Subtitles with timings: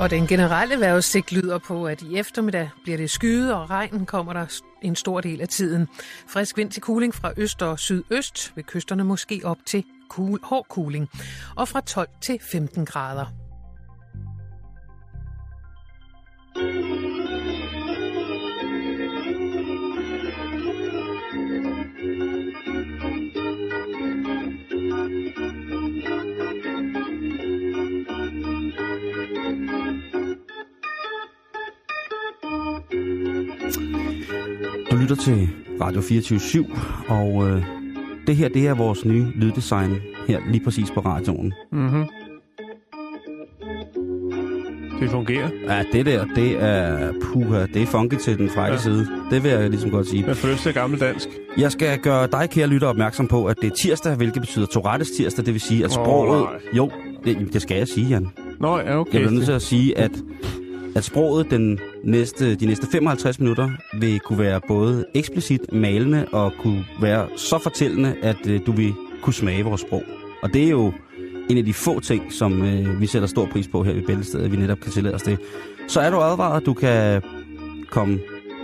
[0.00, 4.32] Og den generelle vejrudsigt lyder på, at i eftermiddag bliver det skyet, og regnen kommer
[4.32, 5.88] der en stor del af tiden.
[6.28, 10.66] Frisk vind til kuling fra øst og sydøst, ved kysterne måske op til kul, hård
[10.68, 11.08] kuling,
[11.56, 13.26] og fra 12 til 15 grader.
[16.56, 17.05] Du
[35.06, 35.48] lytter til
[35.80, 36.66] Radio 24
[37.08, 37.64] og øh,
[38.26, 39.96] det her det er vores nye lyddesign
[40.28, 41.54] her lige præcis på radioen.
[41.72, 42.04] Mm-hmm.
[45.00, 45.48] Det fungerer.
[45.68, 48.82] Ja, det der, det er puha, det er funky til den frække ja.
[48.82, 49.08] side.
[49.30, 50.24] Det vil jeg ligesom godt sige.
[50.26, 51.28] Jeg føles det gammeldansk.
[51.58, 55.10] Jeg skal gøre dig, kære lytter, opmærksom på, at det er tirsdag, hvilket betyder Tourettes
[55.10, 55.46] tirsdag.
[55.46, 56.42] Det vil sige, at sproget...
[56.42, 56.90] Oh, jo,
[57.24, 58.28] det, det skal jeg sige, Jan.
[58.60, 59.12] Nå, ja, okay.
[59.12, 60.12] Jeg bliver nødt til at sige, at
[60.96, 66.52] at sproget den næste, de næste 55 minutter vil kunne være både eksplicit malende og
[66.58, 70.02] kunne være så fortællende, at øh, du vil kunne smage vores sprog.
[70.42, 70.92] Og det er jo
[71.50, 74.44] en af de få ting, som øh, vi sætter stor pris på her i Bæltestedet,
[74.44, 75.38] at vi netop kan tillade os det.
[75.88, 77.22] Så er du advaret, du kan
[77.90, 78.18] komme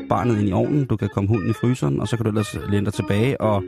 [0.08, 2.56] barnet ind i ovnen, du kan komme hunden i fryseren, og så kan du ellers
[2.68, 3.62] læne dig tilbage og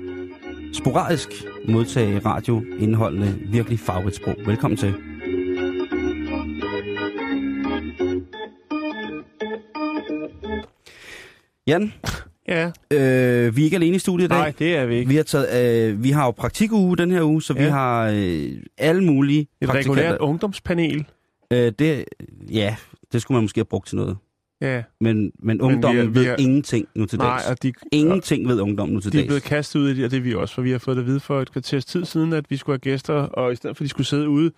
[0.73, 1.29] sporadisk
[1.69, 4.35] modtage radioindholdende virkelig favoritsprog.
[4.47, 4.95] Velkommen til.
[11.67, 11.93] Jan?
[12.49, 12.71] Ja.
[12.91, 14.39] Øh, vi er ikke alene i studiet i dag.
[14.39, 15.09] Nej, det er vi ikke.
[15.09, 17.65] Vi har, taget, øh, vi har jo praktikuge den her uge, så ja.
[17.65, 21.07] vi har øh, alle mulige Et regulært ungdomspanel.
[21.51, 22.05] Øh, det,
[22.51, 22.77] ja,
[23.13, 24.17] det skulle man måske have brugt til noget.
[24.61, 24.83] Ja.
[25.01, 27.61] Men, men ungdommen men vi er, vi er, ved ingenting nu til nej, dags.
[27.61, 29.23] de, ingenting ved ungdommen nu til de dags.
[29.23, 30.79] De er blevet kastet ud i det, og det er vi også, for vi har
[30.79, 33.53] fået det at vide for et kvarters tid siden, at vi skulle have gæster, og
[33.53, 34.51] i stedet for at de skulle sidde ude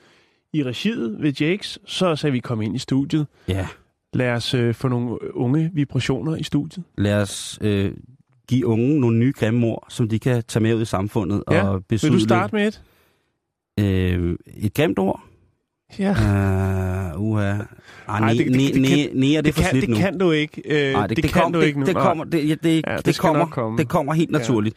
[0.53, 3.27] i regiet ved Jakes, så sagde vi, kom ind i studiet.
[3.49, 3.67] Ja.
[4.15, 6.85] Lad os øh, få nogle unge vibrationer i studiet.
[6.99, 7.93] Lad os øh,
[8.49, 11.43] give unge nogle nye grimme ord, som de kan tage med ud i samfundet.
[11.51, 11.69] Ja.
[11.69, 12.83] Og Vil du starte med et?
[13.81, 15.23] Øh, et grimt ord?
[15.99, 16.11] Ja.
[17.15, 17.55] Uh, uha.
[18.09, 19.97] Ah, nej, det, det, det, det, det, det, det, kan, det nu.
[19.97, 20.63] kan du ikke.
[20.65, 21.87] Øh, Nej, det, det, det, kan kom, du det, ikke nu.
[21.87, 23.79] Det kommer, det, ja, det, ja, det, det, kommer, komme.
[23.79, 24.77] det kommer helt naturligt.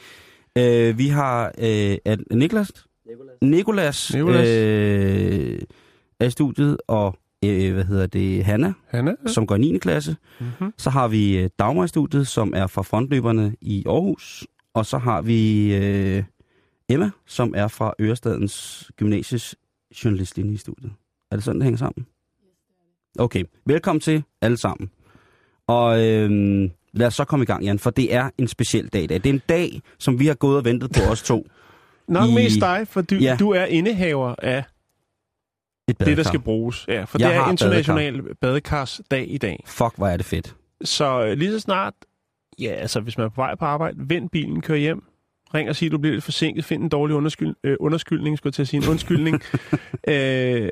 [0.55, 0.89] Ja.
[0.89, 2.71] Uh, vi har uh, Niklas,
[3.41, 4.47] Nikolas, Nikolas.
[4.47, 5.61] Øh,
[6.19, 7.15] er i studiet, og
[7.45, 9.31] øh, hvad hedder det, Hanna, Hanna ja.
[9.31, 9.77] som går i 9.
[9.77, 10.15] klasse.
[10.39, 10.73] Mm-hmm.
[10.77, 14.47] Så har vi øh, Dagmar i studiet, som er fra frontløberne i Aarhus.
[14.73, 16.23] Og så har vi øh,
[16.89, 19.55] Emma, som er fra Ørestadens Gymnasies
[20.03, 20.91] journalistlinje i studiet.
[21.31, 22.05] Er det sådan, det hænger sammen?
[23.19, 24.89] Okay, velkommen til alle sammen.
[25.67, 26.29] Og øh,
[26.93, 29.17] lad os så komme i gang, Jan, for det er en speciel dag i dag.
[29.23, 31.47] Det er en dag, som vi har gået og ventet på os to.
[32.07, 33.37] Nok I- mest dig, for du, Ja.
[33.39, 34.63] du er indehaver af
[35.89, 36.23] Et det, der badekar.
[36.29, 36.85] skal bruges.
[36.87, 39.63] Ja, for Jeg det er international badekarsdag i dag.
[39.67, 40.55] Fuck, hvor er det fedt.
[40.83, 41.93] Så øh, lige så snart,
[42.59, 45.03] ja, altså hvis man er på vej på arbejde, vend bilen, kør hjem,
[45.53, 48.53] ring og sig, du bliver lidt forsinket, find en dårlig underskyld, øh, undskyldning, skulle jeg
[48.53, 49.41] til at sige, en undskyldning.
[50.07, 50.69] øh,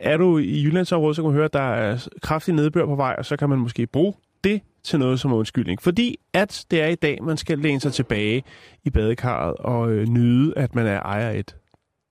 [0.00, 3.14] er du i Jyllandsområdet, så kan man høre, at der er kraftig nedbør på vej,
[3.18, 5.82] og så kan man måske bruge det til noget som undskyldning.
[5.82, 8.42] Fordi at det er i dag, man skal læne sig tilbage
[8.84, 11.56] i badekarret og øh, nyde, at man er ejer et.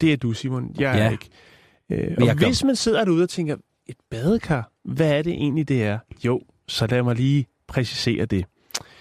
[0.02, 0.76] Det er du, Simon.
[0.80, 1.12] Jeg er Ja.
[1.12, 1.30] ikke.
[1.90, 3.56] Øh, og gør- hvis man sidder derude og tænker,
[3.88, 6.00] et badekar, hvad er det egentlig, det er?
[6.26, 8.46] Jo, så lad mig lige præcisere det.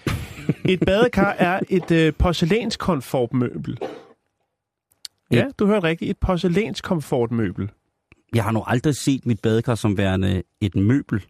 [0.65, 3.77] Et badekar er et øh, porcelænskomfortmøbel.
[5.31, 6.11] Ja, du hørte rigtigt.
[6.11, 7.71] Et porcelænskomfortmøbel.
[8.35, 11.25] Jeg har nu aldrig set mit badekar som værende et møbel.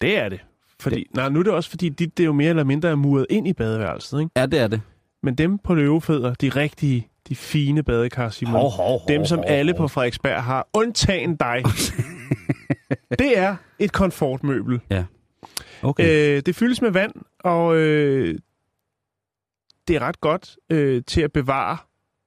[0.00, 0.40] Det er det.
[0.80, 2.94] Fordi, nej, nu er det også fordi, dit det er jo mere eller mindre er
[2.94, 4.20] muret ind i badeværelset.
[4.20, 4.30] Ikke?
[4.36, 4.80] Ja, det er det.
[5.22, 8.52] Men dem på løvefødder, de rigtige, de fine badekar, Simon.
[8.52, 9.78] Hov, hov, hov, dem, som hov, alle hov.
[9.78, 11.62] på Frederiksberg har, undtagen dig.
[13.18, 14.80] det er et komfortmøbel.
[15.82, 16.36] Okay.
[16.36, 18.38] Øh, det fyldes med vand, og øh,
[19.88, 21.78] det er ret godt øh, til at bevare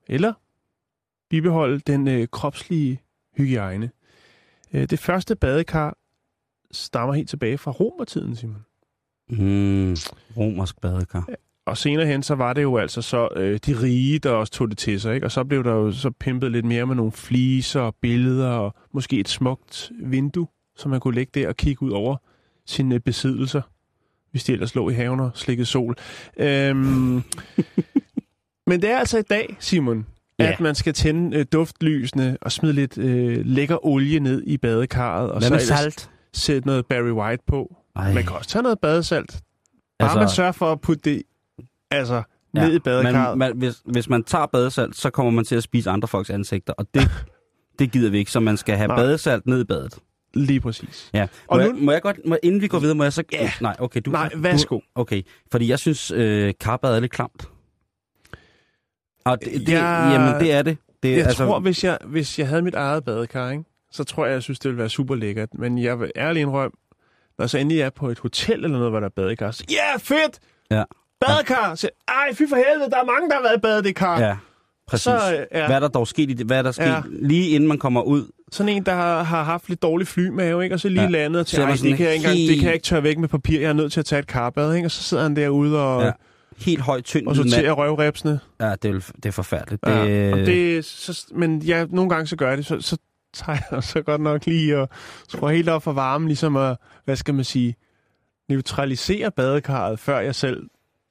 [0.07, 0.33] eller
[1.29, 3.01] bibeholde den øh, kropslige
[3.37, 3.91] hygiejne.
[4.73, 5.97] Øh, det første badekar
[6.71, 8.65] stammer helt tilbage fra romertiden, Simon.
[9.29, 9.95] Mm,
[10.37, 11.29] romersk badekar.
[11.65, 14.69] Og senere hen, så var det jo altså så øh, de rige, der også tog
[14.69, 15.27] det til sig, ikke?
[15.27, 18.73] Og så blev der jo så pimpet lidt mere med nogle fliser og billeder og
[18.93, 22.17] måske et smukt vindue, som man kunne lægge der og kigge ud over
[22.65, 23.61] sine besiddelser,
[24.31, 25.95] hvis de ellers lå i haven og slikkede sol.
[26.37, 27.23] Øhm,
[28.67, 30.05] men det er altså i dag, Simon,
[30.39, 30.51] Ja.
[30.51, 35.31] at man skal tænde øh, duftlysene og smide lidt øh, lækker olie ned i badekarret,
[35.31, 36.09] og Hvad så med salt?
[36.33, 37.75] sætte noget Barry White på.
[37.95, 39.31] Ej, Man kan også tage noget badesalt.
[39.99, 41.21] Bare altså, man sørger for at putte det
[41.93, 42.23] altså,
[42.53, 43.37] ned i badekarret.
[43.37, 46.29] Man, man, hvis, hvis man tager badesalt, så kommer man til at spise andre folks
[46.29, 47.09] ansigter, og det,
[47.79, 48.95] det gider vi ikke, så man skal have Nej.
[48.97, 49.97] badesalt ned i badet.
[50.33, 51.09] Lige præcis.
[51.13, 51.21] Ja.
[51.21, 53.23] Må, Og jeg, nu- må jeg godt, må, inden vi går videre, må jeg så...
[53.31, 53.51] Ja.
[53.61, 54.01] Nej, okay.
[54.05, 54.79] Du, Nej, du, værsgo.
[54.95, 57.49] Okay, fordi jeg synes, øh, karbad er lidt klamt.
[59.25, 60.77] Og det, det, Jeg- Jamen, det er det.
[61.03, 64.25] det Jeg altså, tror, hvis jeg, hvis jeg havde mit eget badekar, ikke, så tror
[64.25, 65.49] jeg, jeg synes, det ville være super lækkert.
[65.53, 66.71] Men jeg vil ærligt indrømme,
[67.37, 69.63] når jeg så endelig er på et hotel eller noget, hvor der er badekar, så
[69.69, 70.39] ja, yeah, fedt!
[70.71, 70.83] Ja.
[71.27, 71.75] Badekar!
[71.75, 74.19] Så, Ej, fy for helvede, der er mange, der har været i badekar.
[74.19, 74.37] Ja,
[74.87, 75.03] præcis.
[75.03, 75.65] Så, øh, ja.
[75.65, 76.45] Hvad er der dog sket i det?
[76.45, 77.01] Hvad er der sket Ja.
[77.09, 78.31] lige inden man kommer ud?
[78.51, 80.75] Sådan en, der har, har haft lidt dårlig flymave, ikke?
[80.75, 81.07] og så lige Ja.
[81.09, 82.73] landet og er tænker, man "Ej, sådan det kan, jeg ikke engang, det kan jeg
[82.73, 84.87] ikke tørre væk med papir, jeg er nødt til at tage et karbad, ikke?
[84.87, 86.11] og så sidder han derude og, Ja.
[86.57, 88.39] Helt højt, tynd og sorterer røvrepsene.
[88.61, 89.81] Ja, det er, det er forfærdeligt.
[89.87, 90.05] Ja.
[90.05, 92.97] Det, Og det, så, men ja, nogle gange så gør jeg det, så, så
[93.33, 94.89] tager jeg så godt nok lige og
[95.29, 97.75] skruer helt op for varmen, ligesom at, hvad skal man sige,
[98.49, 100.63] neutralisere badekarret, før jeg selv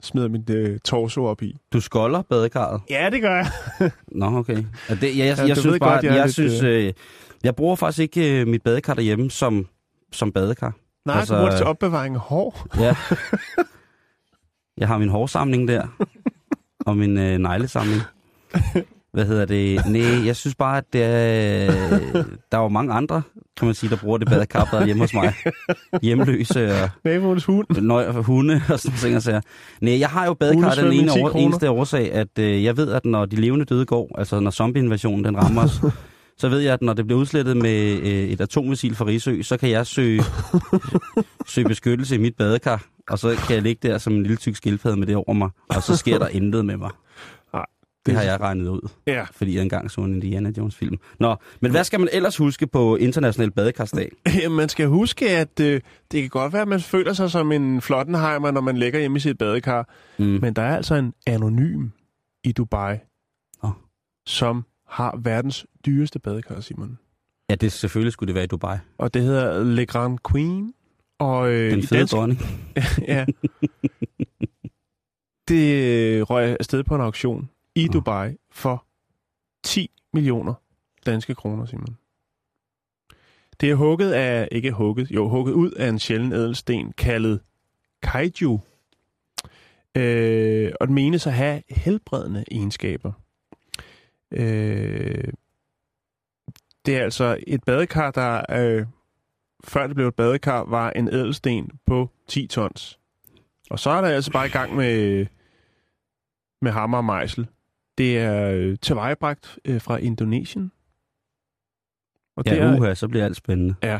[0.02, 1.56] smider mit øh, torso op i.
[1.72, 2.80] Du skolder badekarret?
[2.90, 3.50] Ja, det gør jeg.
[4.20, 4.64] Nå, okay.
[4.88, 6.92] Ja, det, jeg, jeg, Ja, jeg du synes bare, godt, jeg jeg, lidt, synes, øh,
[7.44, 9.66] jeg bruger faktisk ikke øh, mit badekar derhjemme som,
[10.12, 10.74] som badekar.
[11.06, 12.66] Nej, Altså, du bruger det til opbevaring af hår.
[12.78, 12.96] Ja.
[14.78, 15.86] jeg har min hårsamling der,
[16.86, 18.00] og min øh, neglesamling.
[19.12, 19.86] Hvad hedder det?
[19.86, 21.10] Nej, jeg synes bare, at det er,
[22.52, 23.22] der er jo mange andre,
[23.56, 25.34] kan man sige, der bruger det badekar hjemme hos mig.
[26.02, 27.66] Hjemløse og Naboens hund.
[27.80, 29.16] nøj, hunde og sådan ting.
[29.16, 29.40] og sager.
[29.80, 32.76] Nej, jeg har jo badekar af den ene 10 over, eneste årsag, at øh, jeg
[32.76, 35.80] ved, at når de levende døde går, altså når zombie-invasionen den rammer os,
[36.40, 39.56] så ved jeg, at når det bliver udslettet med øh, et atommissil fra Rigsø, så
[39.56, 40.22] kan jeg søge,
[41.46, 44.56] søge beskyttelse i mit badekar, og så kan jeg ligge der som en lille tyk
[44.56, 46.90] skildpadde med det over mig, og så sker der intet med mig.
[48.06, 49.24] Det har jeg regnet ud, Ja.
[49.32, 50.96] fordi jeg engang så en Indiana Jones-film.
[51.20, 54.10] Nå, men hvad skal man ellers huske på International Badekarsdag?
[54.50, 55.80] Man skal huske, at øh,
[56.12, 59.16] det kan godt være, at man føler sig som en flottenheimer, når man ligger hjemme
[59.16, 59.88] i sit badekar.
[60.18, 60.24] Mm.
[60.24, 61.88] Men der er altså en anonym
[62.44, 62.96] i Dubai,
[63.62, 63.70] Nå.
[64.26, 66.98] som har verdens dyreste badekar, Simon.
[67.50, 68.76] Ja, det selvfølgelig skulle det være i Dubai.
[68.98, 70.72] Og det hedder Le Grand Queen.
[71.20, 72.40] Og øh, Den fede dansk, dronning.
[73.08, 73.24] ja.
[75.48, 77.88] Det øh, røg afsted på en auktion i.
[77.88, 78.86] Dubai for
[79.64, 80.54] 10 millioner
[81.06, 81.96] danske kroner, Simon.
[83.60, 87.40] Det er hugget af, ikke hugget, jo hugget ud af en sjælden ædelsten kaldet
[88.02, 88.60] kaiju.
[89.94, 93.12] Øh, og den menes at have helbredende egenskaber.
[94.30, 95.32] Øh,
[96.86, 98.86] det er altså et badekar, der øh,
[99.64, 102.98] før det blev et badekar, var en ædelsten på 10 tons.
[103.70, 105.26] Og så er der altså bare i gang med,
[106.62, 107.46] med hammer og mejsel.
[107.98, 110.72] Det er øh, tilvejebragt øh, fra Indonesien.
[112.36, 113.74] Og det Ja, er, uha, så bliver alt spændende.
[113.82, 113.98] Ja.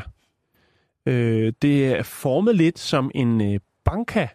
[1.05, 4.27] Øh, det er formet lidt som en øh, banka,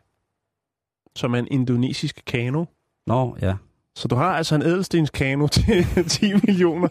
[1.16, 2.64] som er en indonesisk kano.
[3.06, 3.55] Nå, ja.
[3.96, 6.88] Så du har altså en ædelstenskano til 10 millioner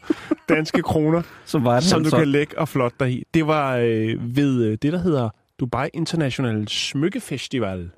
[0.50, 2.18] danske kroner, Så var som du altså.
[2.18, 3.24] kan lægge og flotte dig i.
[3.34, 5.30] Det var øh, ved øh, det, der hedder
[5.60, 7.90] Dubai International Smykkefestival.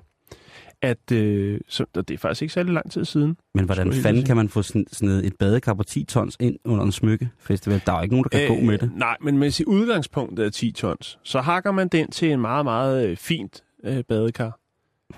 [0.82, 3.36] At, øh, så, og det er faktisk ikke særlig lang tid siden.
[3.54, 6.84] Men hvordan fanden kan man få sådan, sådan et badekar på 10 tons ind under
[6.84, 7.82] en smykkefestival?
[7.86, 8.90] Der er jo ikke nogen, der kan øh, gå med det.
[8.96, 12.64] Nej, men hvis i udgangspunktet er 10 tons, så hakker man den til en meget,
[12.64, 14.58] meget øh, fint øh, badekar.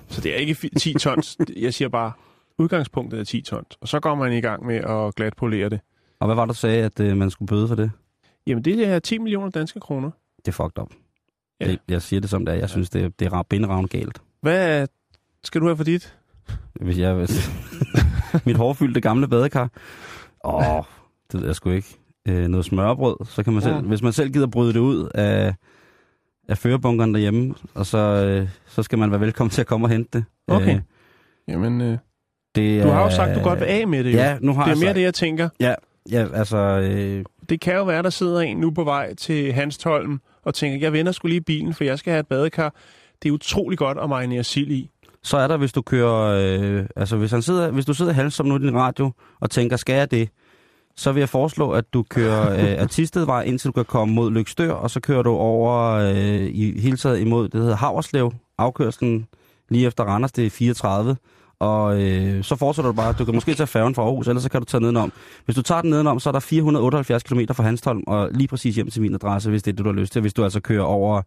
[0.08, 1.38] Så det er ikke fi- 10 tons.
[1.56, 2.12] Jeg siger bare,
[2.58, 3.76] udgangspunktet er 10 tons.
[3.80, 5.80] Og så går man i gang med at glatpolere det.
[6.20, 7.90] Og hvad var der, du sagde, at øh, man skulle bøde for det?
[8.46, 10.10] Jamen, det er 10 millioner danske kroner.
[10.36, 10.90] Det er fucked up.
[11.60, 11.66] Ja.
[11.66, 11.70] Ja.
[11.70, 12.58] Det, jeg siger det som det er.
[12.58, 14.22] Jeg synes, det, er- det er benravn galt.
[14.40, 14.86] Hvad
[15.44, 16.14] skal du have for dit?
[16.80, 17.14] Hvis jeg...
[17.14, 17.50] Hvis,
[18.46, 19.70] mit hårfyldte gamle badekar.
[20.44, 20.82] Åh,
[21.32, 21.96] det ved jeg sgu ikke.
[22.28, 23.74] Øh, noget smørbrød, så kan man selv...
[23.74, 23.80] Ja.
[23.80, 25.54] Hvis man selv gider bryde det ud af,
[26.48, 29.90] af førebunkeren derhjemme, og så, øh, så skal man være velkommen til at komme og
[29.90, 30.24] hente det.
[30.48, 30.74] Okay.
[30.74, 30.80] Øh,
[31.48, 31.98] Jamen, øh,
[32.54, 34.12] det du har jo sagt, du godt vil af med det.
[34.12, 34.18] Jo.
[34.18, 35.48] Ja, nu har det er mere sagt- det, jeg tænker.
[36.10, 36.56] Ja, altså...
[36.58, 40.78] Øh, Det kan jo være, der sidder en nu på vej til Hanstholm og tænker,
[40.86, 42.74] jeg vender skulle lige bilen, for jeg skal have et badekar.
[43.22, 44.90] Det er utrolig godt at marinere sild i.
[45.24, 46.20] så er der, hvis du kører...
[46.22, 49.76] Øh, altså, hvis, han sidder, hvis du sidder halvsom nu i din radio og tænker,
[49.76, 50.28] skal jeg det?
[50.96, 54.72] Så vil jeg foreslå, at du kører øh, Artistedvej, indtil du kan komme mod Lykstør,
[54.72, 59.26] og så kører du over øh, i hele taget imod, det hedder Havreslev, afkørslen
[59.68, 61.16] lige efter Randers, det er 34.
[61.58, 64.48] Og øh, så fortsætter du bare, du kan måske tage færgen fra Aarhus, ellers så
[64.48, 65.12] kan du tage nedenom.
[65.44, 68.74] Hvis du tager den nedenom, så er der 478 km fra Hanstholm, og lige præcis
[68.74, 70.20] hjem til min adresse, hvis det er det, du har lyst til.
[70.20, 71.22] Hvis du altså kører over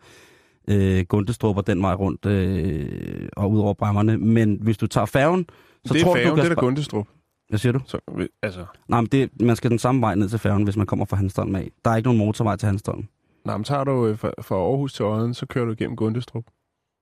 [0.67, 4.17] øh, Gundestrup og den vej rundt øh, og ud over Bremmerne.
[4.17, 5.45] Men hvis du tager færgen,
[5.85, 6.51] så det er tror færgen, du, du det kan...
[6.51, 7.07] er der spa- Gundestrup.
[7.49, 7.79] Hvad siger du?
[7.85, 7.99] Så,
[8.43, 11.05] altså, Nej, men det, man skal den samme vej ned til færgen, hvis man kommer
[11.05, 11.71] fra Hanstholm af.
[11.85, 13.05] Der er ikke nogen motorvej til Hanstholm.
[13.45, 16.43] nej, men tager du øh, fra, fra Aarhus til Odden, så kører du igennem Gundestrup.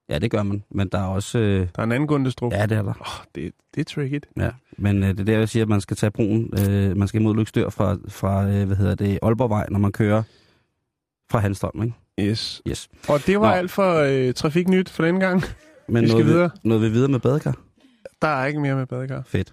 [0.08, 0.62] Ja, det gør man.
[0.70, 1.38] Men der er også...
[1.38, 2.52] Øh, Der er en anden Gundestrup.
[2.52, 2.92] ja, det er der.
[3.00, 4.20] Oh, det, det er tricky.
[4.36, 4.50] Ja.
[4.78, 6.50] Men øh, det er der, jeg siger, at man skal tage broen.
[6.70, 10.22] Øh, man skal imod Lykstør fra, fra øh, hvad hedder det, Aalborgvej, når man kører
[11.30, 11.94] fra Hanstholm, ikke?
[12.20, 12.62] Yes.
[12.68, 12.88] Yes.
[13.08, 13.54] Og det var Nå.
[13.54, 15.42] alt for øh, Trafiknyt for den gang.
[15.88, 16.50] Men Vi skal noget, videre.
[16.64, 17.56] noget vi videre med badekar?
[18.22, 19.22] Der er ikke mere med badekar.
[19.26, 19.52] Fedt.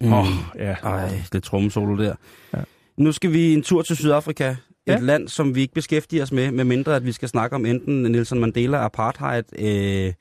[0.00, 0.12] Mm.
[0.12, 0.26] Åh, oh,
[0.58, 0.76] ja.
[0.82, 2.14] Ej, det trommesolo der.
[2.54, 2.58] Ja.
[2.96, 4.54] Nu skal vi en tur til Sydafrika.
[4.86, 4.98] Et Ja.
[4.98, 8.02] land, som vi ikke beskæftiger os med, med mindre at vi skal snakke om enten
[8.02, 10.12] Nelson Mandela apartheid, øh,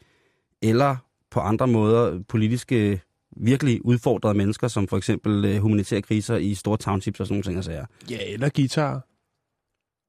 [0.61, 0.95] eller
[1.31, 3.01] på andre måder politiske,
[3.37, 7.43] virkelig udfordrede mennesker, som for eksempel øh, humanitære kriser i store townships og sådan nogle
[7.43, 7.85] ting og sager.
[8.09, 9.05] Ja, eller guitar.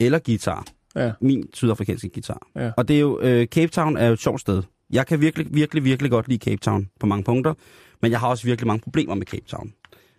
[0.01, 0.67] Eller guitar.
[0.97, 1.13] Ja.
[1.21, 2.47] Min sydafrikanske guitar.
[2.57, 2.71] Ja.
[2.77, 4.63] Og det er jo, øh, Cape Town er jo et sjovt sted.
[4.91, 7.55] Jeg kan virkelig, virkelig, virkelig godt lide Cape Town på mange punkter,
[8.03, 9.73] men jeg har også virkelig mange problemer med Cape Town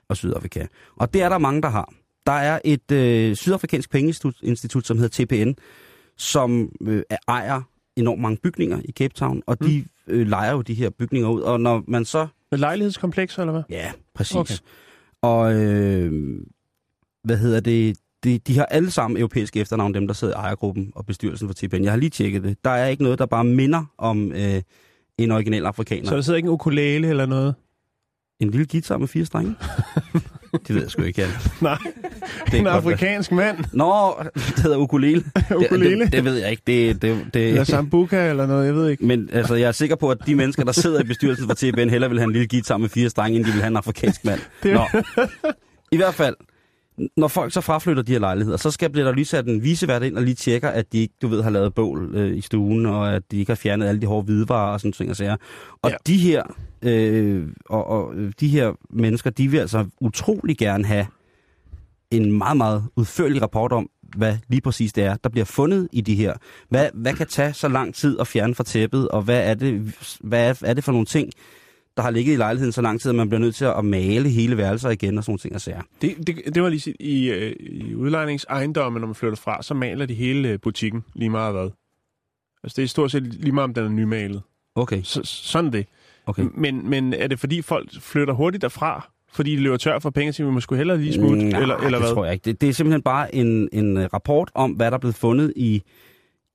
[0.10, 0.66] og Sydafrika.
[0.96, 1.94] Og det er der mange, der har.
[2.25, 5.51] Der er et øh, sydafrikansk pengeinstitut, som hedder TPN,
[6.18, 7.62] som øh, ejer
[7.96, 11.42] enormt mange bygninger i Cape Town, og de øh, lejer jo de her bygninger ud.
[11.42, 13.63] Og når man så Med lejlighedskomplekser, eller hvad?
[13.70, 14.36] Ja, præcis.
[14.36, 14.53] Okay.
[15.22, 16.12] Og øh,
[17.24, 17.98] hvad hedder det?
[18.24, 21.53] De, de har alle sammen europæiske efternavn, dem der sidder i ejergruppen og bestyrelsen for
[21.53, 21.84] TPN.
[21.84, 22.58] Jeg har lige tjekket det.
[22.63, 24.62] Der er ikke noget, der bare minder om øh,
[25.18, 26.10] en original afrikaner.
[26.10, 27.56] Så der sidder ikke en ukulele eller noget?
[28.44, 29.56] En lille guitar med fire strenge?
[30.68, 31.30] det ved jeg sgu ikke, Jan.
[31.62, 31.78] Nej,
[32.46, 33.58] Det er en godt, afrikansk mand.
[33.74, 35.24] Nå, det hedder ukulele.
[35.66, 35.90] ukulele.
[35.90, 36.64] Det, det, det ved jeg ikke.
[36.68, 39.06] Det, det, det, Eller sambuca eller noget, jeg ved ikke.
[39.06, 41.90] Men altså, jeg er sikker på, at de mennesker, der sidder i bestyrelsen for TPN,
[41.90, 44.26] hellere vil have en lille guitar med fire strenge, end de vil have en afrikansk
[44.26, 44.40] mand.
[44.64, 44.86] Det- Nå.
[45.92, 46.36] I hvert fald,
[47.18, 50.04] når folk så fraflytter de her lejligheder, så skal bliver der lige sat en visevært
[50.04, 52.86] ind og lige tjekker, at de ikke, du ved, har lavet bål øh, i stuen,
[52.86, 55.36] og at de ikke har fjernet alle de hårde hvidevarer og sådan ting og sager.
[55.82, 55.96] Og Ja.
[56.08, 56.44] de her
[56.82, 61.06] øh, og, og øh, de her mennesker, de vil altså utrolig gerne have
[62.12, 66.02] en meget, meget udførlig rapport om, hvad lige præcis det er, der bliver fundet i
[66.02, 66.34] de her.
[66.70, 69.96] Hvad, hvad kan tage så lang tid at fjerne fra tæppet, og hvad er det,
[70.20, 71.30] hvad er, er det for nogle ting,
[71.98, 74.30] der har ligget i lejligheden så lang tid, at man bliver nødt til at male
[74.30, 75.82] hele værelser igen og sådan ting og sager.
[76.02, 79.74] Det, det, det var lige sit, i, øh, i udlejningsejendomme, når man flytter fra, så
[79.74, 81.70] maler de hele øh, butikken lige meget hvad.
[82.64, 84.42] Altså det er stort set lige meget, om den er nymalet.
[84.76, 85.86] Okay, Så, sådan det.
[86.26, 86.44] okay.
[86.56, 90.34] Men, men er det fordi folk flytter hurtigt derfra, fordi de løber tør for penge,
[90.34, 92.14] så vi må sgu hellere lige smutte, Nej, eller, eller det hvad?
[92.14, 92.46] tror jeg ikke.
[92.46, 95.54] Det, det er simpelthen bare en, en øh, rapport om, hvad der er blevet fundet
[95.56, 95.84] i,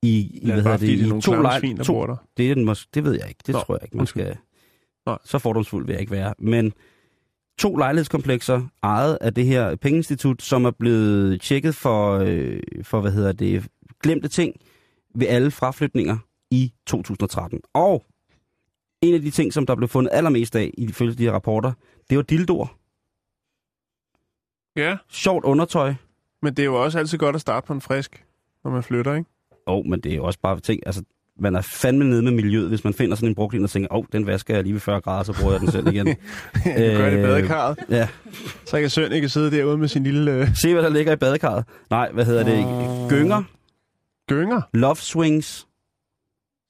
[0.03, 2.17] i, i Eller hvad hedder det, i to, lej, svin, der to bor der?
[2.37, 3.41] Det, er den det ved jeg ikke.
[3.47, 4.37] Det Nå, tror jeg ikke, man skal...
[5.09, 5.19] Nej.
[5.25, 6.35] Så fordomsfuld vil jeg ikke være.
[6.39, 6.73] Men
[7.59, 13.13] to lejlighedskomplekser ejet af det her pengeinstitut, som er blevet tjekket for, øh, for hvad
[13.13, 13.69] hedder det,
[14.03, 14.55] glemte ting
[15.15, 16.19] ved alle fraflytninger
[16.51, 17.61] i 2013.
[17.75, 18.05] Og
[19.03, 21.73] en af de ting, som der blev fundet allermest af i følge de her rapporter,
[22.11, 22.79] det var dildoer.
[24.77, 25.95] Ja, Sjovt undertøj.
[26.43, 28.25] men det er jo også altid godt at starte på en frisk,
[28.65, 29.31] når man flytter, ikke?
[29.67, 31.03] Åh, oh, men det er jo også bare ting, altså
[31.41, 33.89] man er fandme nede med miljøet, hvis man finder sådan en brugt en og tænker,
[33.93, 36.07] åh, oh, den vasker jeg lige ved 40 grader, så bruger jeg den selv igen.
[36.07, 36.13] du
[36.65, 38.09] gør det i Øh, badekarret, ja,
[38.67, 41.17] så kan Søren ikke sidde derude med sin lille øh, se hvad der ligger i
[41.17, 41.65] badekarret.
[41.91, 42.65] Nej, hvad hedder det?
[43.11, 43.43] Gynger,
[44.29, 44.61] gynger.
[44.75, 45.67] love swings,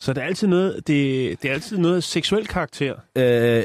[0.01, 2.95] Så det er altid noget, det, det er altid noget seksuel karakter.
[3.17, 3.63] øh,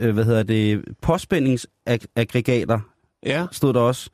[0.00, 0.84] øh, hvad hedder det?
[1.02, 2.80] Påspændingsaggregater
[3.26, 3.46] Ja.
[3.52, 4.10] stod der også.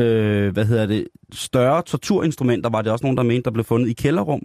[0.00, 1.08] Øh, hvad hedder det?
[1.34, 4.42] Større torturinstrumenter var det også nogen, der mente, der blev fundet i kælderrum.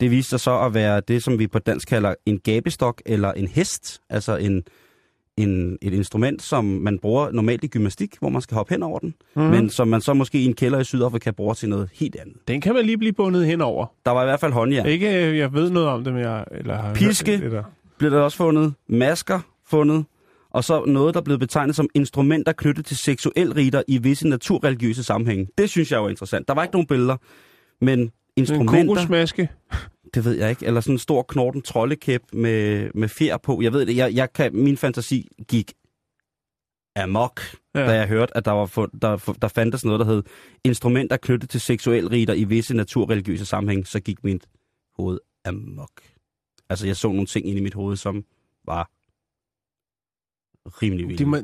[0.00, 3.32] Det viste sig så at være det, som vi på dansk kalder en gabestok eller
[3.32, 4.00] en hest.
[4.10, 4.62] Altså en,
[5.36, 8.98] en, et instrument, som man bruger normalt i gymnastik, hvor man skal hoppe hen over
[8.98, 9.14] den.
[9.36, 9.42] Mm.
[9.42, 12.36] Men som man så måske i en kælder i Sydafrika bruger til noget helt andet.
[12.48, 13.86] Den kan man lige blive bundet henover.
[14.04, 14.86] Der var i hvert fald håndjern.
[14.86, 16.44] Ikke, øh, jeg ved noget om det, men jeg...
[16.52, 17.32] Eller Piske.
[17.32, 17.62] af-
[17.98, 20.04] Blev der også fundet masker fundet.
[20.50, 25.04] Og så noget, der blev betegnet som instrumenter knyttet til seksuel riter i visse naturreligiøse
[25.04, 25.46] sammenhænge.
[25.58, 26.48] Det synes jeg var interessant.
[26.48, 27.16] Der var ikke nogen billeder,
[27.80, 28.94] men En instrumenter...
[28.94, 29.48] kokosmaske.
[30.14, 30.66] Det ved jeg ikke.
[30.66, 33.62] Eller sådan en stor knorten troldekæp med, med fjer på.
[33.62, 33.96] Jeg ved det.
[33.96, 35.72] Jeg, jeg kan, min fantasi gik
[36.96, 37.40] amok,
[37.74, 37.80] ja.
[37.80, 40.22] da jeg hørte, at der, var fund, der, der fandtes noget, der hed
[40.64, 43.86] instrumenter knyttet til seksuel riter i visse naturreligiøse sammenhæng.
[43.86, 44.46] Så gik mit
[44.96, 45.90] hoved amok.
[46.68, 48.24] Altså, jeg så nogle ting ind i mit hoved, som
[48.64, 48.90] var
[50.82, 51.24] rimelig vilde.
[51.24, 51.36] De må,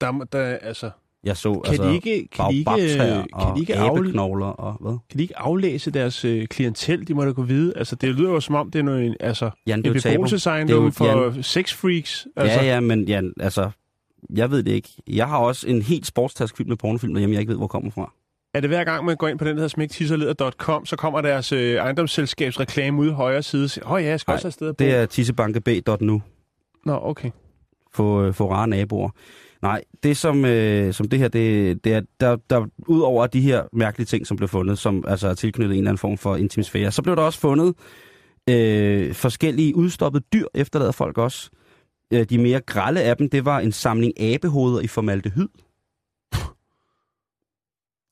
[0.00, 0.90] der, der, altså,
[1.24, 4.46] Jeg så kan altså de ikke, kan de ikke, kan og de ikke, afle, æbeknogler
[4.46, 4.98] og hvad?
[5.10, 7.08] kan de ikke aflæse deres øh, klientel?
[7.08, 7.72] De må da kunne vide.
[7.76, 10.84] Altså, det lyder jo som om, det er noget, altså, Jan, det er en beboelsesejendom
[10.90, 12.26] Det er jo- for sexfreaks.
[12.36, 13.70] Altså, Ja, ja, men Jan, altså,
[14.34, 14.88] jeg ved det ikke.
[15.10, 17.90] Jeg har også en helt sportstask fyldt med pornofilm derhjemme, jeg ikke ved, hvor kommer
[17.90, 18.12] fra.
[18.54, 21.52] Er det hver gang, man går ind på den, der hedder smæktisserleder.com, så kommer deres
[21.52, 23.68] øh, ejendomsselskabsreklame ude i højre side.
[23.84, 24.84] Åh oh, ja, jeg skal Nej, også have sted at bo.
[24.84, 26.22] Det er tissebankeb.nu.
[26.84, 27.30] Nå, okay.
[27.94, 29.10] Få, få rare naboer.
[29.64, 33.40] Nej, det som, øh, som det her, det, det er, der, der, ud over de
[33.40, 36.36] her mærkelige ting, som blev fundet, som altså er tilknyttet en eller anden form for
[36.36, 37.74] intimsfære, så blev der også fundet
[38.50, 41.50] Øh, forskellige udstoppede dyr efterlader folk også.
[42.12, 45.48] Øh, de mere grælde af dem, det var en samling abehoveder i formaldehyd.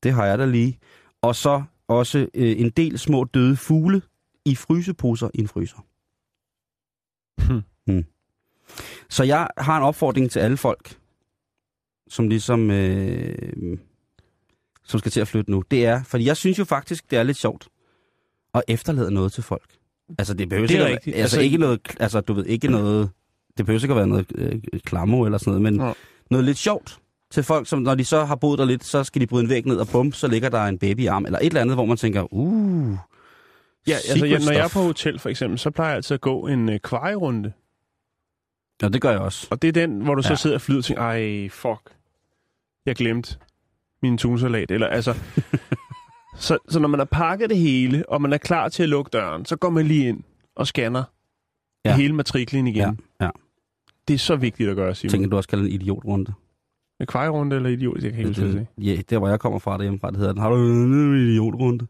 [0.03, 0.79] Det har jeg da lige.
[1.21, 4.01] Og så også øh, en del små døde fugle
[4.45, 5.85] i fryseposer i en fryser.
[7.47, 7.61] Hmm.
[7.85, 8.05] Hmm.
[9.09, 10.97] Så jeg har en opfordring til alle folk,
[12.13, 13.77] som ligesom øh,
[14.85, 15.63] som skal til at flytte nu.
[15.71, 17.67] Det er, fordi jeg synes jo faktisk, det er lidt sjovt
[18.53, 19.69] at efterlade noget til folk.
[20.19, 21.15] Altså det behøver Det ikke, rigtigt.
[21.15, 23.09] altså, Altså, ikke noget, altså du ved, ikke noget,
[23.57, 25.93] det behøver ikke at være noget øh, klammer eller sådan noget, men Nå.
[26.31, 26.99] noget lidt sjovt
[27.31, 29.49] til folk, som når de så har boet der lidt, så skal de bryde en
[29.49, 31.75] væg ned og bum, så ligger der en baby i arm, eller et eller andet,
[31.75, 32.97] hvor man tænker, uh,
[33.87, 36.21] Ja, altså, ja, når jeg er på hotel for eksempel, så plejer jeg altid at
[36.21, 37.53] gå en øh, kvarerunde.
[38.81, 39.47] Ja, det gør jeg også.
[39.51, 40.35] Og det er den, hvor du så Ja.
[40.35, 41.81] sidder og flyder og tænker, ej, fuck,
[42.85, 43.37] jeg glemte
[44.01, 44.71] min tunsalat.
[44.71, 45.13] Eller altså,
[46.37, 49.09] så, så når man har pakket det hele, og man er klar til at lukke
[49.13, 50.23] døren, så går man lige ind
[50.55, 51.03] og scanner
[51.85, 51.95] Ja.
[51.95, 52.99] hele matriklen igen.
[53.21, 53.29] Ja, ja.
[54.07, 55.09] Det er så vigtigt at gøre, Simon.
[55.11, 56.33] Tænker du også kalder en idiotrunde?
[56.99, 59.77] En kvarerunde eller idiot, jeg kan ikke hvad det Ja, der hvor jeg kommer fra
[59.77, 61.87] derhjemmefra, det hedder den, har du en idiotrunde?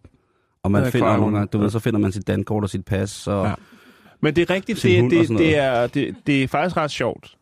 [0.63, 1.69] Og man finder nogle gange, du ved, Ja.
[1.71, 3.53] så finder man sit dankort og sit pas, og Ja.
[4.21, 7.35] Men det er rigtigt, det, det, det, er, det, det er faktisk ret sjovt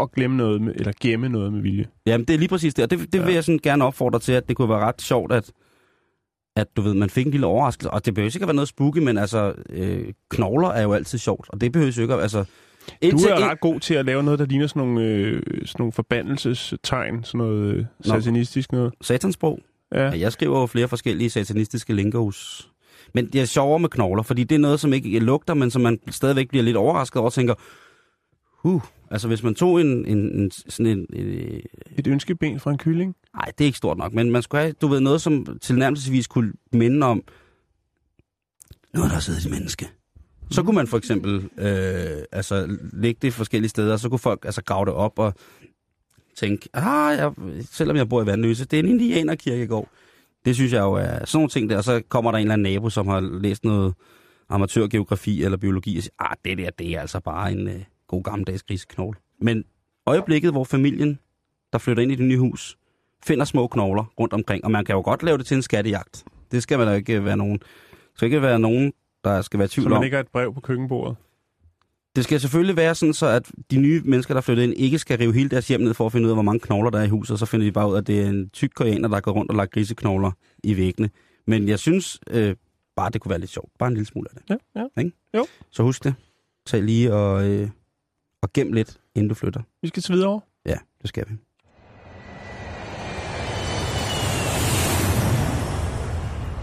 [0.00, 1.86] at glemme noget, med, eller gemme noget med vilje.
[2.06, 3.24] Jamen, det er lige præcis det, og det, det ja.
[3.24, 5.52] Vil jeg sådan gerne opfordre til, at det kunne være ret sjovt, at,
[6.56, 8.68] at du ved, man fik en lille overraskelse, og det behøver ikke at være noget
[8.68, 12.44] spooky, men altså, øh, knogler er jo altid sjovt, og det behøver ikke at, altså...
[13.02, 15.92] Du er ret god til at lave noget, der ligner sådan nogle, øh, sådan nogle
[15.92, 18.94] forbandelsestegn, sådan noget øh, satanistisk noget.
[19.00, 19.58] Satansprog.
[19.92, 20.04] Ja.
[20.04, 22.70] Ja, jeg skriver jo flere forskellige satanistiske lingos.
[23.14, 25.82] Men det er sjovere med knogler, fordi det er noget, som ikke lugter, men som
[25.82, 27.54] man stadigvæk bliver lidt overrasket over og tænker,
[28.58, 31.60] huh, altså hvis man tog en, en, en sådan en, øh,
[31.98, 33.16] Et ønskeben fra en kylling.
[33.34, 36.26] nej, det er ikke stort nok, men man skulle have, du ved, noget, som tilnærmelsesvis
[36.26, 37.22] kunne minde om
[38.94, 39.88] noget, der har siddet et menneske.
[40.50, 44.44] Så kunne man for eksempel øh, altså, lægge det forskellige steder, og så kunne folk
[44.44, 45.34] altså grave det op og
[46.36, 47.32] tænke, ah, jeg,
[47.70, 49.88] selvom jeg bor i Vandløse, det er en indianerkirkegård.
[50.44, 52.52] Det synes jeg jo er sådan nogle ting der, og så kommer der en eller
[52.52, 53.94] anden nabo, som har læst noget
[54.48, 58.22] amatørgeografi eller biologi, og siger, ah, det der, det er altså bare en øh, god
[58.22, 59.18] gammeldags griseknogle.
[59.40, 59.64] Men
[60.06, 61.18] øjeblikket, hvor familien,
[61.72, 62.78] der flytter ind i det nye hus,
[63.24, 66.24] finder små knogler rundt omkring, og man kan jo godt lave det til en skattejagt.
[66.52, 67.60] Det skal man da ikke være nogen,
[68.14, 68.92] skal ikke være nogen,
[69.24, 70.04] der skal være i Så tvivl man om.
[70.04, 71.16] ikke har et brev på køkkenbordet.
[72.16, 75.18] Det skal selvfølgelig være sådan, så at de nye mennesker, der flytter ind, ikke skal
[75.18, 77.02] rive hele deres hjem ned for at finde ud af, hvor mange knogler der er
[77.04, 79.08] i huset, og så finder de bare ud af, at det er en tyk koreaner,
[79.08, 80.30] der går rundt og lager griseknogler
[80.64, 81.10] i væggene.
[81.46, 82.56] Men jeg synes øh,
[82.96, 83.70] bare, det kunne være lidt sjovt.
[83.78, 84.58] Bare en lille smule af det.
[84.76, 84.82] Ja,
[85.34, 85.42] ja.
[85.70, 86.14] Så husk det.
[86.66, 87.68] Tag lige og, øh,
[88.42, 89.60] og gem lidt, inden du flytter.
[89.82, 90.40] Vi skal til videre.
[90.66, 91.34] Ja, det skal vi.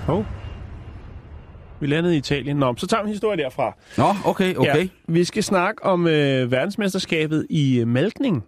[0.05, 0.25] Hov.
[1.79, 2.57] Vi landede i Italien.
[2.57, 3.77] Nå, så tager vi en historie derfra.
[3.97, 4.77] Nå, okay, okay.
[4.83, 8.43] Ja, vi skal snakke om øh, verdensmesterskabet i øh, malkning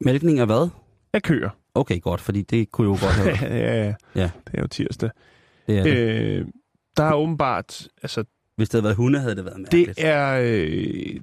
[0.00, 0.68] Mælkning af hvad?
[1.12, 1.50] af køer.
[1.74, 3.42] Okay, godt, fordi det kunne jo godt have været.
[3.60, 4.30] ja, ja, Ja.
[4.46, 5.10] Det er jo tirsdag.
[5.66, 5.96] Det er det.
[5.96, 6.46] Øh,
[6.96, 7.88] der er åbenbart...
[8.02, 8.24] Altså,
[8.56, 9.96] Hvis det havde været hunde, havde det været mærkeligt.
[9.96, 10.40] det er...
[10.42, 11.20] Øh,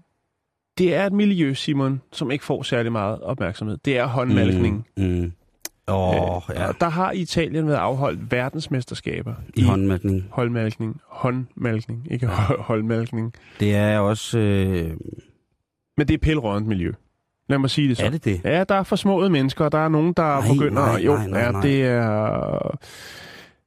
[0.77, 3.77] det er et miljø, Simon, som ikke får særlig meget opmærksomhed.
[3.85, 4.87] Det er håndmalkning.
[4.97, 5.31] Mm, mm.
[5.87, 6.67] Åh, oh, ja.
[6.67, 10.25] Og der har Italien været afholdt verdensmesterskaber I håndmælkning.
[10.31, 11.01] håndmalkning.
[11.09, 12.31] Håndmalkning, ikke ja.
[12.69, 13.33] holdmalkning.
[13.59, 14.39] Det er også...
[14.39, 14.91] Øh,
[15.97, 16.91] Men det er pillerødent miljø.
[17.49, 18.05] Lad mig sige det så.
[18.05, 18.41] er det det?
[18.43, 20.85] Ja, der er forsmåede mennesker, og der er nogen, der Nej, begynder...
[20.85, 21.61] nej, jo, nej, nej, ja, nej.
[21.61, 22.77] det er...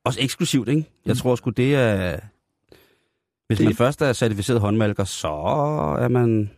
[0.04, 0.84] Også eksklusivt, ikke?
[1.06, 2.16] Jeg tror sgu, det er...
[3.46, 5.28] Hvis Det- man først er certificeret håndmalker, så
[6.00, 6.50] er man,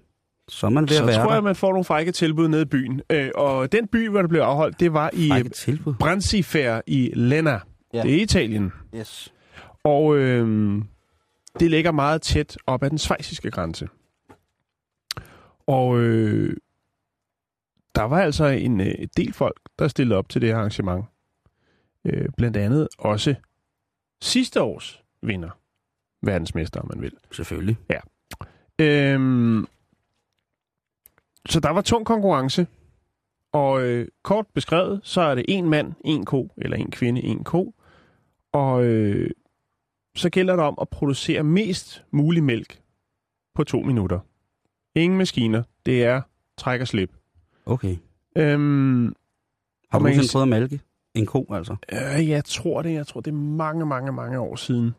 [0.50, 2.62] så er man ved Så at være tror jeg, man får nogle frække tilbud nede
[2.62, 3.02] i byen.
[3.10, 5.30] Øh, og den by, hvor det blev afholdt, det var i.
[6.00, 7.50] Bransifer i Lena.
[7.50, 7.58] Ja.
[7.94, 8.02] Ja.
[8.02, 8.72] Det er Italien.
[8.96, 9.32] Yes.
[9.84, 10.78] Og øh,
[11.60, 13.88] det ligger meget tæt op ad den svejsiske grænse.
[15.66, 16.56] Og øh,
[17.94, 21.04] der var altså en øh, del folk, der stillede op til det her arrangement.
[22.04, 23.34] Øh, blandt andet også
[24.22, 25.50] sidste års vinder.
[26.22, 27.12] Verdensmester, om man vil.
[27.32, 27.76] Selvfølgelig.
[28.78, 29.66] Øhm,
[31.48, 32.66] så der var tung konkurrence,
[33.52, 37.44] og øh, kort beskrevet, så er det en mand, en ko, eller en kvinde, en
[37.44, 37.74] ko,
[38.52, 39.30] og øh,
[40.16, 42.80] så gælder det om at producere mest mulig mælk
[43.54, 44.20] på to minutter.
[44.94, 46.22] Ingen maskiner, det er
[46.56, 47.10] træk og slip.
[47.66, 47.96] Okay.
[48.36, 49.14] Øhm,
[49.90, 50.80] Har du nogensinde prøvet at malke?
[51.14, 51.76] En ko, altså?
[51.92, 54.94] øh, jeg tror det, jeg tror det er mange, mange, mange år siden,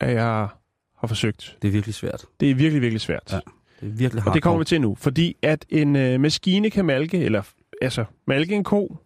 [0.00, 0.48] at jeg
[0.96, 1.58] har forsøgt.
[1.62, 2.24] Det er virkelig svært.
[2.40, 3.32] Det er virkelig, virkelig svært.
[3.32, 3.40] Ja.
[3.80, 4.64] Det er virkelig Og det kommer vi hardcore.
[4.64, 7.42] til nu, fordi at en øh, maskine kan malke, eller
[7.82, 8.96] altså malke en ko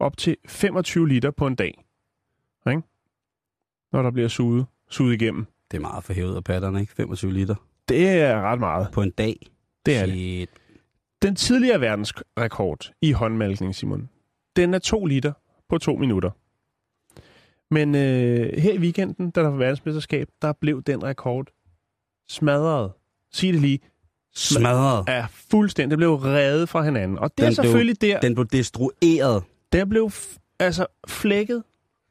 [0.00, 1.84] op til 25 liter på en dag.
[2.68, 2.82] Ikke?
[3.92, 5.46] Når der bliver suget, suget igennem.
[5.70, 6.92] Det er meget for hævet af patterne, ikke?
[6.92, 7.54] 25 liter
[7.88, 8.88] Det er ret meget.
[8.92, 9.46] på en dag.
[9.86, 10.14] Det er det.
[10.14, 10.50] Shit.
[11.22, 14.08] Den tidligere verdensrekord i håndmalkning, Simon,
[14.56, 15.32] den er 2 liter
[15.68, 16.30] på 2 minutter.
[17.74, 21.46] Men øh, her i weekenden, da der var verdensmesterskab, der blev den rekord
[22.28, 22.92] smadret.
[23.32, 23.78] Sig det lige.
[24.34, 25.04] Smadret.
[25.08, 25.90] Er fuldstændig.
[25.90, 27.18] Det blev revet fra hinanden.
[27.18, 29.44] Og det er Den blev- selvfølgelig der, Den blev destrueret.
[29.72, 30.10] der blev
[30.58, 31.62] altså flækket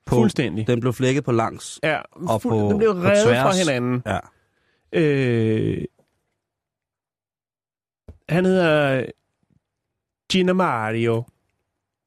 [0.06, 0.68] På, fuldstændig.
[0.68, 1.80] Den blev flækket på langs.
[1.84, 4.04] Ja, og på- den blev på revet fra hinanden.
[4.06, 4.20] Ja.
[5.00, 5.84] Øh,
[8.30, 9.06] han hedder
[10.32, 11.24] Gina Mario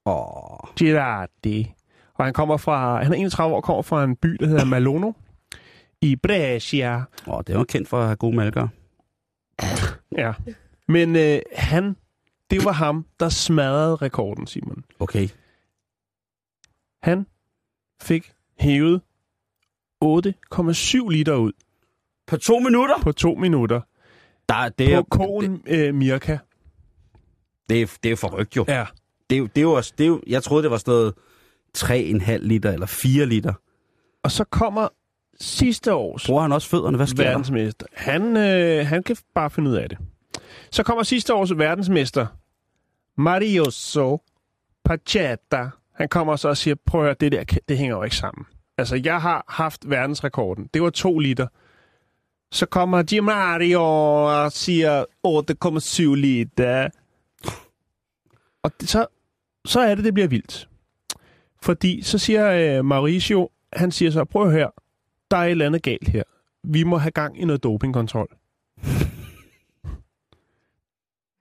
[0.06, 1.74] Åh, Girardi.
[2.14, 5.12] Og han kommer fra, han er 31 år, kommer fra en by, der hedder Malono
[6.00, 7.02] i Brescia.
[7.26, 8.68] åh, det var kendt for at have gode malker.
[10.18, 10.32] Ja.
[10.88, 11.96] Men øh, han,
[12.50, 14.84] det var ham, der smadrede rekorden, Simon.
[14.98, 15.28] Okay.
[17.02, 17.26] Han
[18.02, 19.00] fik hævet
[20.04, 21.52] 8,7 liter ud
[22.26, 22.94] På to minutter?
[23.02, 23.80] på to minutter
[24.48, 26.38] Der, det, er, på konen øh, Mirka.
[27.68, 28.64] det, er, det er jo forrygt jo.
[28.68, 28.86] Ja.
[29.30, 31.14] Det, er det, er jo også, det er jo, jeg troede, det var sådan noget
[31.78, 33.54] 3,5 liter eller 4 liter.
[34.22, 34.88] Og så kommer
[35.40, 36.96] sidste års Bruger han også fødderne?
[36.96, 37.30] Hvad sker der?
[37.30, 37.86] verdensmester.
[37.92, 39.98] Han, øh, han kan bare finde ud af det.
[40.70, 42.26] Så kommer sidste års verdensmester,
[43.16, 44.22] Marioso
[44.84, 45.68] Pacheta.
[45.94, 48.44] Han kommer så og siger, prøv at høre, det der, det hænger jo ikke sammen.
[48.78, 50.68] Altså, jeg har haft verdensrekorden.
[50.74, 51.46] Det var to liter.
[52.52, 53.82] Så kommer Di Mario
[54.24, 56.88] og siger, 8,7 liter.
[58.62, 59.06] Og det, så,
[59.64, 60.68] så er det, det bliver vildt.
[61.62, 64.68] Fordi så siger øh, Mauricio, han siger så, prøv her,
[65.30, 66.22] der er et eller andet galt her.
[66.64, 68.28] Vi må have gang i noget dopingkontrol.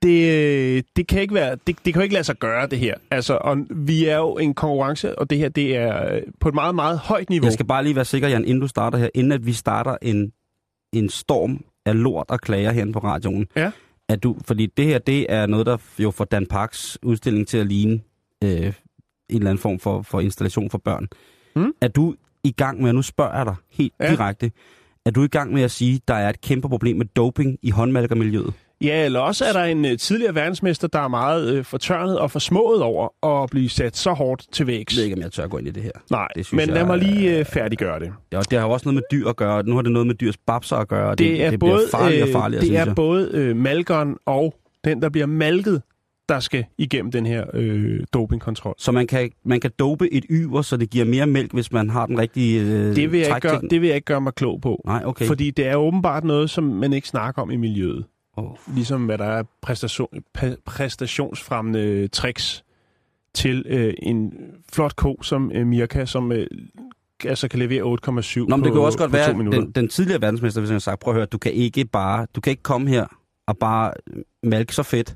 [0.02, 2.96] Det, det kan ikke være, det, det kan jo ikke lade sig gøre, det her.
[3.12, 6.56] Altså, og vi er jo en konkurrence, og det her, det er øh, på et
[6.56, 7.46] meget, meget højt niveau.
[7.46, 9.98] Jeg skal bare lige være sikker, Jan, inden du starter her, inden at vi starter
[10.02, 10.34] en,
[10.94, 13.48] en storm af lort og klager herinde på radioen.
[13.56, 13.72] Ja.
[14.10, 17.58] At du, fordi det her, det er noget, der jo får Dan Parks udstilling til
[17.58, 18.02] at ligne
[18.44, 18.74] øh, en
[19.30, 21.08] eller anden form for, for installation for børn.
[21.56, 21.74] Mm.
[21.82, 24.10] Er du i gang med, og nu spørger jeg dig helt Ja.
[24.12, 24.52] direkte,
[25.06, 27.58] er du i gang med at sige, at der er et kæmpe problem med doping
[27.62, 28.54] i håndmalkermiljøet?
[28.82, 32.32] Ja, eller også er der en øh, tidligere verdensmester, der er meget øh, fortørnet og
[32.32, 34.94] forsmået over at blive sat så hårdt til vægs.
[34.96, 35.92] Jeg ved ikke, om jeg tør gå ind i det her.
[36.12, 38.14] Nej, Det synes men lad jeg mig lige øh, færdiggøre det.
[38.32, 39.64] Ja, det har jo også noget med dyr at gøre.
[39.64, 41.10] Nu har det noget med dyrs babser at gøre.
[41.10, 42.96] Det, det, er det både, bliver farligere og øh, farligere, det synes er jeg.
[42.96, 45.82] både øh, malkeren og den, der bliver malket,
[46.30, 48.76] der skal igennem den her øh, dopingkontrol.
[48.78, 51.90] Så man kan, man kan dope et yver, så det giver mere mælk, hvis man
[51.90, 54.34] har den rigtige øh, Det vil, jeg ikke gøre, det vil jeg ikke gøre mig
[54.34, 54.82] klog på.
[54.86, 55.26] Nej, okay.
[55.26, 58.06] Fordi det er åbenbart noget, som man ikke snakker om i miljøet.
[58.38, 58.56] Oh.
[58.76, 60.08] Ligesom hvad der er præstation,
[60.38, 62.64] præ- præstationsfremmende tricks
[63.36, 64.34] til øh, en
[64.74, 66.48] flot ko som øh, Mirka, som øh,
[67.26, 69.60] altså kan levere 8,7 Nå, men på, det kan jo også godt være, minutter.
[69.60, 72.28] den, den tidligere verdensmester, hvis jeg har sagt, prøv at høre, du kan ikke bare,
[72.36, 73.06] du kan ikke komme her
[73.48, 73.94] og bare
[74.44, 75.16] malke så fedt,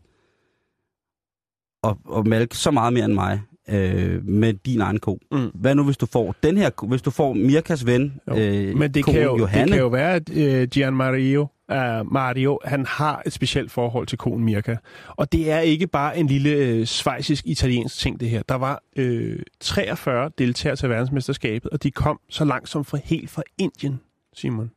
[1.83, 5.19] og, og malke så meget mere end mig, øh, med din egen ko.
[5.31, 5.51] Mm.
[5.53, 8.93] Hvad nu, hvis du får den her, hvis du får Mirkas ven, Jo, øh, Men
[8.93, 12.59] det koen kan, jo, Johanne, det kan jo være, at øh, Gian Mario, uh, Mario,
[12.65, 14.75] han har et specielt forhold til konen Mirka.
[15.07, 18.41] Og det er ikke bare en lille øh, svejsisk-italiensk ting, det her.
[18.49, 23.29] Der var øh, 43 deltagere til verdensmesterskabet, og de kom så langt som fra helt
[23.29, 23.99] fra Indien,
[24.33, 24.71] Simon.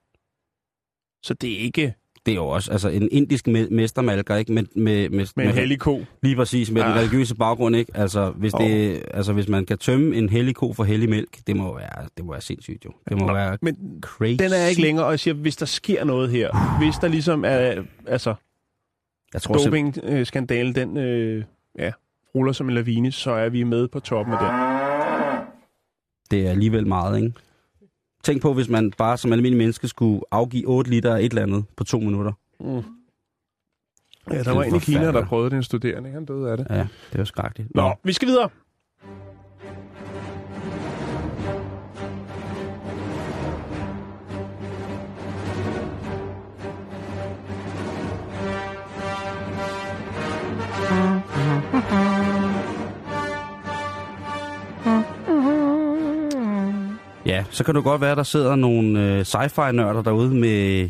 [1.22, 1.94] Så det er ikke
[2.26, 4.52] det er jo også altså, en indisk me- mestermalker, ikke?
[4.52, 6.04] Med, med, med, med en hellig ko.
[6.22, 6.88] Lige præcis, med ah.
[6.88, 7.00] den Ah.
[7.00, 7.92] religiøse baggrund, ikke?
[7.94, 8.58] Altså hvis, Jo.
[8.58, 12.08] det, altså, hvis man kan tømme en hellig ko for hellig mælk, det må være,
[12.16, 12.90] det må være sindssygt, jo.
[13.08, 14.36] Det må Nå, være Men crazy.
[14.42, 17.44] den er ikke længere, og jeg siger, hvis der sker noget her, hvis der ligesom
[17.44, 18.34] er, altså,
[19.34, 21.44] Jeg tror doping-skandalen, den øh,
[21.78, 21.90] ja,
[22.34, 24.50] ruller som en lavine, så er vi med på toppen af den.
[26.30, 27.32] det er alligevel meget, ikke?
[28.24, 31.42] Tænk på, hvis man bare som almindelig menneske skulle afgive 8 liter af et eller
[31.42, 32.32] andet på to minutter.
[32.60, 32.66] Mm.
[32.66, 32.80] Ja,
[34.36, 36.10] der Det er var en i Kina, der prøvede det, en studerende.
[36.10, 36.66] Han døde af det.
[36.70, 37.74] Ja, det er jo skrækkeligt.
[37.74, 38.48] Nå, vi skal videre.
[57.40, 60.88] Ja, så kan det godt være, at der sidder nogle øh, sci-fi-nørder derude med...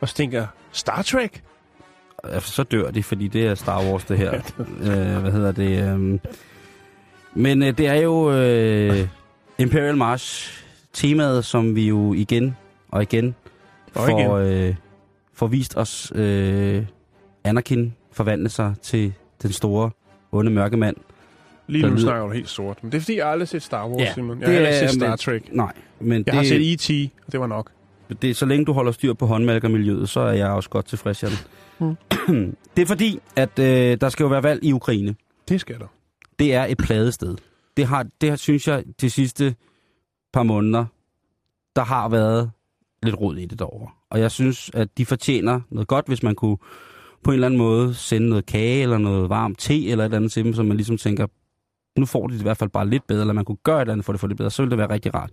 [0.00, 1.42] Og stinker Star Trek?
[2.24, 4.32] Altså, så dør de, fordi det er Star Wars, det her.
[4.88, 5.92] øh, hvad hedder det?
[5.92, 6.18] Øh,
[7.34, 9.08] men øh, det er jo øh,
[9.58, 10.52] Imperial March
[10.92, 12.56] temaet, som vi jo igen
[12.88, 13.34] og igen
[13.94, 14.74] Og får, øh,
[15.34, 16.86] får vist os øh,
[17.44, 19.90] Anakin forvandle sig til den store,
[20.32, 20.96] onde mørke mand.
[21.66, 22.78] Lige nu lyder- snakker du helt sort.
[22.82, 24.40] Men det er fordi, jeg aldrig har set Star Wars, Ja, Simon.
[24.40, 25.52] Jeg det har aldrig set Star men- Trek.
[25.52, 27.70] Nej, men Jeg det, har set E.T., og det var nok.
[28.22, 31.32] det, så længe du holder styr på håndmælkermiljøet, så er jeg også godt tilfreds, Jan.
[31.78, 32.56] Mm.
[32.76, 35.14] det er fordi, at øh, der skal jo være valg i Ukraine.
[35.48, 35.86] Det skal der.
[36.38, 37.36] Det er et pladested.
[37.76, 39.54] Det har, det har, synes jeg, de sidste
[40.32, 40.84] par måneder,
[41.76, 42.50] der har været
[43.02, 43.88] lidt rod i det derovre.
[44.10, 46.56] Og jeg synes, at de fortjener noget godt, hvis man kunne
[47.24, 50.16] på en eller anden måde sende noget kage eller noget varm te eller et eller
[50.16, 51.26] andet til dem, så man ligesom tænker,
[51.98, 53.80] nu får de det i hvert fald bare lidt bedre, eller man kunne gøre et
[53.80, 55.30] eller andet for det for det bedre, så ville det være rigtig rart.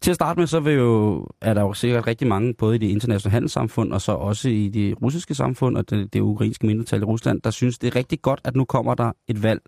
[0.00, 2.78] Til at starte med, så vil jo, er der jo sikkert rigtig mange, både i
[2.78, 7.00] det internationale handelssamfund, og så også i det russiske samfund, og det, det ukrainske mindretal
[7.00, 9.60] i Rusland, der synes, det er rigtig godt, at nu kommer der et valg,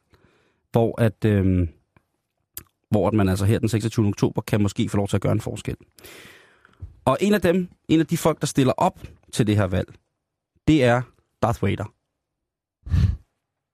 [0.73, 1.69] hvor at, øhm,
[2.91, 4.07] hvor at man altså her den 26.
[4.07, 5.77] oktober kan måske få lov til at gøre en forskel.
[7.05, 9.01] Og en af dem, en af de folk, der stiller op
[9.33, 9.89] til det her valg,
[10.69, 11.03] det er
[11.43, 11.93] Darth Vader.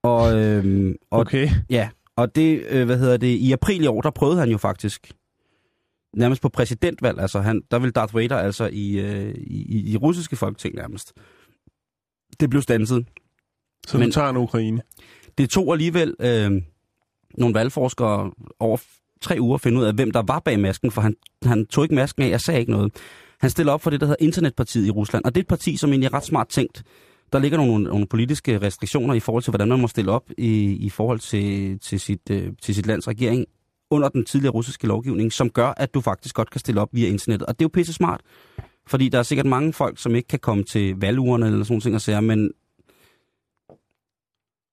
[0.03, 1.49] Og, øhm, og Okay.
[1.69, 4.57] Ja, og det, øh, hvad hedder det, i april i år, der prøvede han jo
[4.57, 5.11] faktisk
[6.15, 10.35] nærmest på præsidentvalg, altså han, der ville Darth Vader altså i, øh, i, i russiske
[10.35, 11.13] folketing nærmest.
[12.39, 13.05] Det blev stanset.
[13.87, 14.81] Så Men- du tager en Ukraine.
[15.37, 16.61] Det tog alligevel øh,
[17.37, 18.77] nogle valgforskere over
[19.21, 21.85] tre uger at finde ud af, hvem der var bag masken, for han, han tog
[21.85, 22.93] ikke masken af, jeg sagde ikke noget.
[23.39, 25.77] Han stiller op for det, der hedder Internetpartiet i Rusland, og det er et parti,
[25.77, 26.83] som egentlig er ret smart tænkt.
[27.33, 30.71] Der ligger nogle, nogle politiske restriktioner i forhold til, hvordan man må stille op i,
[30.71, 33.45] i forhold til, til, sit, øh, til sit lands regering
[33.91, 37.07] under den tidligere russiske lovgivning, som gør, at du faktisk godt kan stille op via
[37.07, 37.47] internettet.
[37.47, 38.21] Og det er jo pisse smart,
[38.87, 41.81] fordi der er sikkert mange folk, som ikke kan komme til valgurene eller sådan nogle
[41.81, 42.51] ting og sager, men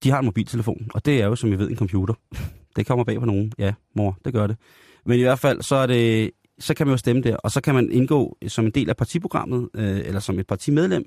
[0.05, 2.15] de har en mobiltelefon, og det er jo, som I ved, en computer.
[2.77, 3.53] Det kommer bag på nogen.
[3.59, 4.57] Ja, mor, det gør det.
[5.07, 7.61] Men i hvert fald, så, er det, så kan man jo stemme der, og så
[7.61, 11.07] kan man indgå som en del af partiprogrammet, øh, eller som et partimedlem,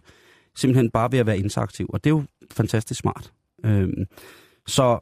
[0.58, 1.89] simpelthen bare ved at være interaktiv.
[1.93, 3.34] Og det er jo fantastisk smart.
[3.65, 4.06] Øhm,
[4.67, 5.00] så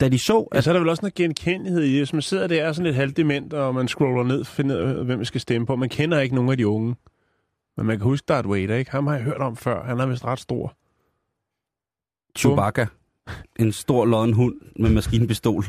[0.00, 1.98] da de så, Ja, at så er der vel også noget genkendelighed i det.
[1.98, 5.02] Hvis man sidder der og er sådan lidt halvdement, og man scroller ned og finder
[5.02, 5.76] hvem man skal stemme på.
[5.76, 6.96] Man kender ikke nogen af de unge.
[7.76, 8.90] Men man kan huske Darth Vader, ikke?
[8.90, 9.84] Ham har jeg hørt om før.
[9.84, 10.76] Han er vist ret stor.
[12.38, 12.86] Chewbacca,
[13.58, 15.64] en stor lodden hund med maskinpistol,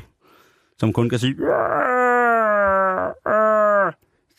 [0.80, 1.36] som kun kan sige...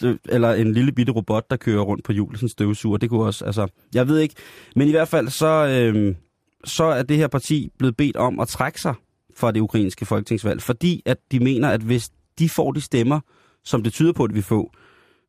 [0.04, 2.98] Øh, eller en lille bitte robot, der kører rundt på hjulet, sådan støvsuger.
[2.98, 4.34] Det kunne også, altså, jeg ved ikke.
[4.76, 6.14] Men i hvert fald, så, øh,
[6.64, 8.94] så er det her parti blevet bedt om at trække sig
[9.36, 13.20] fra det ukrainske folketingsvalg, fordi at de mener, at hvis de får de stemmer,
[13.64, 14.74] som det tyder på, at vi får,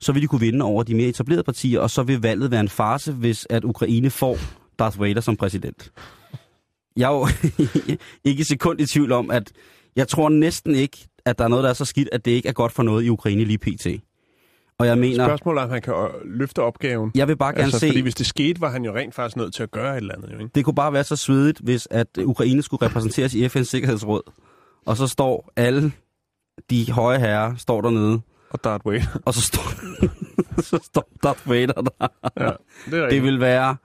[0.02, 2.60] så vil de kunne vinde over de mere etablerede partier, og så vil valget være
[2.60, 4.38] en farse, hvis at Ukraine får
[4.80, 5.92] Darth Vader som præsident.
[6.98, 7.28] Jeg er jo
[8.30, 9.52] ikke et sekund i tvivl om, at
[9.96, 12.50] jeg tror næsten ikke, at der er noget, der er så skidt, at det ikke
[12.50, 13.88] er godt for noget i Ukraine lige pt.
[14.80, 17.12] Og jeg mener, Spørgsmålet er, om han kan øh, løfte opgaven.
[17.16, 19.36] jeg vil bare gerne Altså, se, fordi hvis det skete, var han jo rent faktisk
[19.38, 20.30] nødt til at gøre et eller andet.
[20.34, 20.52] Jo, ikke?
[20.56, 24.22] det kunne bare være så svedigt, hvis at Ukraine skulle repræsenteres i FN's Sikkerhedsråd.
[24.86, 25.92] Og så står alle
[26.70, 29.20] de høje herrer, står dernede, Og Darth Vader.
[29.26, 29.62] og så står,
[30.70, 32.08] så står Darth Vader der.
[32.40, 32.52] ja,
[32.92, 33.76] det er Det vil være...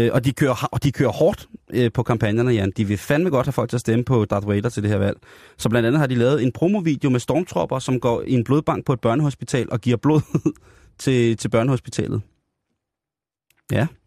[0.00, 2.72] Øh, og, de kører, og de kører hårdt øh, på kampagnerne, Jan.
[2.76, 4.98] De vil fandme godt have folk til at stemme på Darth Vader til det her
[4.98, 5.18] valg.
[5.56, 8.84] Så blandt andet har de lavet en promovideo med stormtropper, som går i en blodbank
[8.84, 10.20] på et børnehospital og giver blod
[10.98, 12.22] til, til børnehospitalet.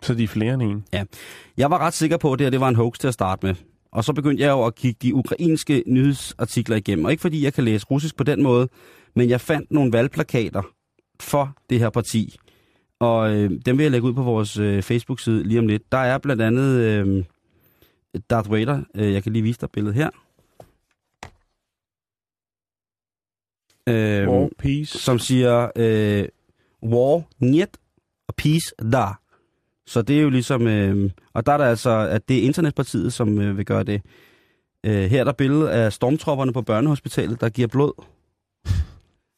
[0.01, 0.85] Så de er flere end en.
[1.57, 3.45] Jeg var ret sikker på, at det her det var en hoax til at starte
[3.45, 3.55] med.
[3.91, 7.05] Og så begyndte jeg jo at kigge de ukrainske nyhedsartikler igennem.
[7.05, 8.67] Og ikke fordi jeg kan læse russisk på den måde,
[9.15, 10.61] men jeg fandt nogle valgplakater
[11.19, 12.39] for det her parti.
[12.99, 15.91] Og øh, dem vil jeg lægge ud på vores øh, Facebook-side lige om lidt.
[15.91, 17.23] Der er blandt andet øh,
[18.29, 18.83] Darth Vader.
[18.95, 20.09] Øh, jeg kan lige vise dig billedet her.
[23.89, 24.99] Øh, War, peace.
[24.99, 26.27] som siger øh,
[26.83, 27.77] war, niet,
[28.27, 29.05] og peace, da.
[29.87, 33.13] Så det er jo ligesom, øh, og der er der altså, at det er Internetpartiet,
[33.13, 34.01] som øh, vil gøre det.
[34.85, 37.93] Øh, her er der billede af stormtropperne på børnehospitalet, der giver blod.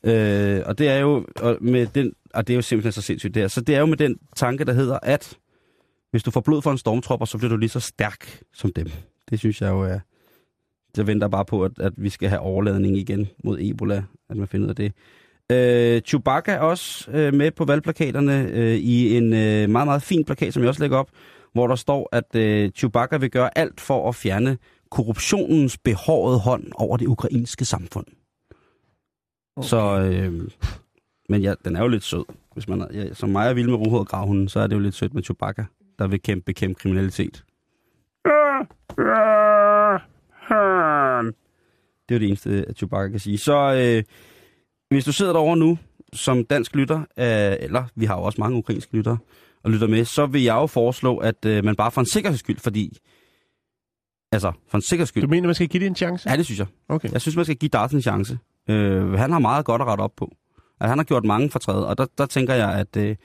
[0.12, 3.34] øh, og det er jo og med den, og det er jo simpelthen så sindssygt
[3.34, 3.48] det her.
[3.48, 5.38] Så det er jo med den tanke, der hedder, at
[6.12, 8.88] hvis du får blod for en stormtropper, så bliver du lige så stærk som dem.
[9.30, 10.00] Det synes jeg jo er...
[10.98, 14.48] Jeg venter bare på, at, at vi skal have overladning igen mod Ebola, at man
[14.48, 14.94] finder ud af det.
[15.52, 20.26] Øh, Chewbacca er også øh, med på valgplakaterne øh, i en øh, meget, meget fin
[20.26, 21.10] plakat, som jeg også lægger op,
[21.54, 24.58] hvor der står, at øh, Chewbacca vil gøre alt for at fjerne
[24.92, 28.06] korruptionens behårede hånd over det ukrainske samfund.
[29.56, 29.68] Okay.
[29.68, 30.50] Så, øh,
[31.32, 32.24] men ja, den er jo lidt sød.
[32.54, 34.80] Hvis man er, ja, som mig er vild med rohåret gravhunden, så er det jo
[34.80, 35.66] lidt sødt med Chewbacca,
[36.00, 37.44] der vil kæmpe, bekæmpe kriminalitet.
[42.10, 43.38] Det er jo det eneste, at Chewbacca kan sige.
[43.38, 44.04] Så øh,
[44.90, 45.78] hvis du sidder derovre nu,
[46.14, 49.18] som dansk lytter, øh, eller vi har jo også mange ukrainske lyttere,
[49.64, 52.40] og lytter med, så vil jeg jo foreslå, at øh, man bare for en sikkerheds
[52.40, 52.98] skyld, fordi...
[54.32, 55.24] Altså, for en sikkerheds skyld.
[55.24, 56.30] Du mener, man skal give det en chance?
[56.30, 56.68] Ja, det synes jeg.
[56.90, 57.12] Okay.
[57.12, 58.40] Jeg synes, man skal give Darth en chance.
[58.70, 60.32] Øh, han har meget godt at rette op på.
[60.82, 63.16] Altså, han har gjort mange fortræd, og der, der tænker jeg, at øh,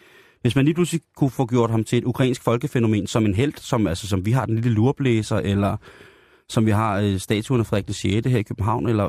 [0.42, 3.53] hvis man lige pludselig kunne få gjort ham til et ukrainsk folkefænomen som en held,
[3.57, 5.77] som, altså, som vi har den lille lurblæser, eller
[6.49, 8.27] som vi har øh, statuen af Frederik 6.
[8.27, 9.05] her i København, eller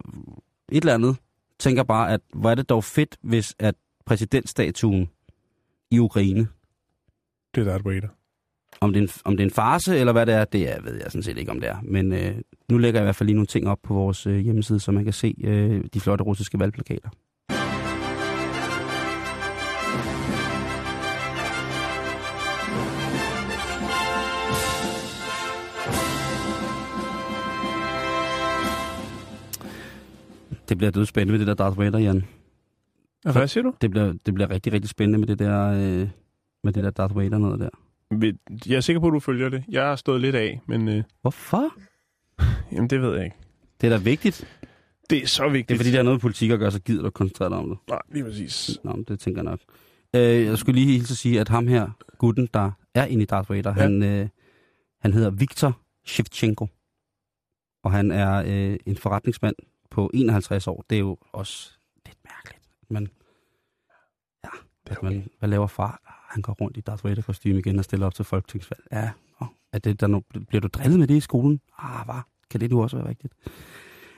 [0.71, 1.15] et eller andet,
[1.59, 5.09] tænker bare, at hvor er det dog fedt, hvis at præsidentstatuen
[5.91, 6.47] i Ukraine,
[7.55, 8.07] Det er Vader.
[8.81, 10.81] om det, er en, om det er en farse, eller hvad det er, det er,
[10.81, 11.77] ved jeg sådan set ikke, om det er.
[11.83, 12.35] Men øh,
[12.69, 14.91] nu lægger jeg i hvert fald lige nogle ting op på vores øh, hjemmeside, så
[14.91, 17.09] man kan se øh, de flotte russiske valgplakater.
[30.69, 32.25] Det bliver dødspændende med det der Darth Vader, Jan.
[33.31, 33.73] Hvad siger du?
[33.81, 36.09] Det bliver, det bliver rigtig, rigtig spændende med det der, øh,
[36.63, 37.69] med det der Darth Vader noget der.
[38.65, 39.63] Jeg er sikker på, at du følger det.
[39.69, 41.73] Jeg har stået lidt af, men øh, Hvorfor?
[42.71, 43.35] jamen, det ved jeg ikke.
[43.81, 44.47] Det er da vigtigt.
[45.09, 45.69] Det er så vigtigt.
[45.69, 47.69] Det er fordi, der er noget politik at gøre, så gider du koncentrere dig om
[47.69, 47.77] det.
[47.89, 48.79] Nej, lige præcis.
[48.83, 49.59] Nå, det tænker jeg nok.
[50.15, 53.25] Øh, jeg skulle lige hilse at sige, at ham her, gutten, der er inde i
[53.25, 53.81] Darth Vader, ja.
[53.81, 54.27] han, øh,
[55.01, 56.67] han hedder Viktor Shevchenko.
[57.83, 59.55] Og han er øh, en forretningsmand
[59.97, 60.85] på 51 år.
[60.89, 61.71] Det er jo også
[62.05, 62.63] lidt mærkeligt.
[62.89, 63.09] Men
[64.43, 64.49] ja,
[64.87, 66.01] Det er at man, hvad laver far?
[66.07, 68.83] Ah, Han går rundt i Darth Vader kostume igen og stiller op til folketingsvalg.
[68.91, 71.59] Ja, oh, er det, der no, bliver du drillet med det i skolen?
[71.79, 72.21] Ah, hvad?
[72.51, 73.33] Kan det nu også være rigtigt?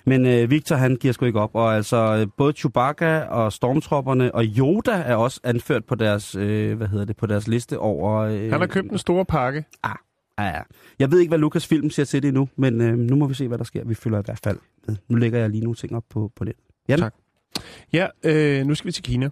[0.05, 4.35] Men øh, Victor, han giver sgu ikke op, og altså øh, både Chewbacca og stormtropperne
[4.35, 8.19] og Yoda er også anført på deres, øh, hvad hedder det, på deres liste over...
[8.19, 9.65] Øh, Han har købt en stor pakke.
[10.39, 10.61] Ja, ja.
[10.99, 13.33] Jeg ved ikke, hvad Lukas film siger til det endnu, men øh, nu må vi
[13.33, 13.83] se, hvad der sker.
[13.85, 14.95] Vi følger i hvert fald med.
[15.07, 16.53] Nu lægger jeg lige nogle ting op på, på det.
[16.89, 16.99] Jan?
[16.99, 17.13] Tak.
[17.93, 19.29] Ja, øh, nu skal vi til Kina.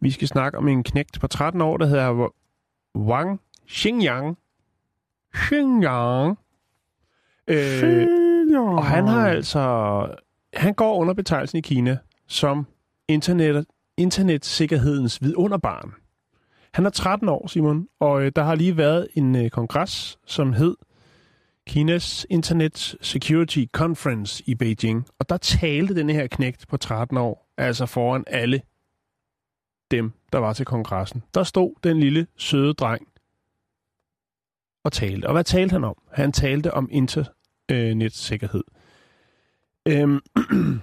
[0.00, 2.32] Vi skal snakke om en knægt på 13 år, der hedder
[2.96, 4.38] Wang Xingyang.
[5.36, 6.38] Xingyang.
[7.48, 8.06] Øh,
[8.60, 10.06] og han har altså...
[10.54, 12.66] Han går under betegnelsen i Kina som
[13.08, 15.94] internet, internetsikkerhedens vidunderbarn.
[16.74, 20.52] Han er 13 år, Simon, og øh, der har lige været en øh, kongres, som
[20.52, 20.76] hed
[21.66, 25.06] Kinas Internet Security Conference i Beijing.
[25.18, 28.62] Og der talte den her knægt på 13 år, altså foran alle
[29.90, 31.22] dem, der var til kongressen.
[31.34, 33.08] Der stod den lille, søde dreng
[34.84, 35.26] og talte.
[35.26, 35.96] Og hvad talte han om?
[36.12, 38.64] Han talte om internetsikkerhed.
[39.88, 40.20] Øhm,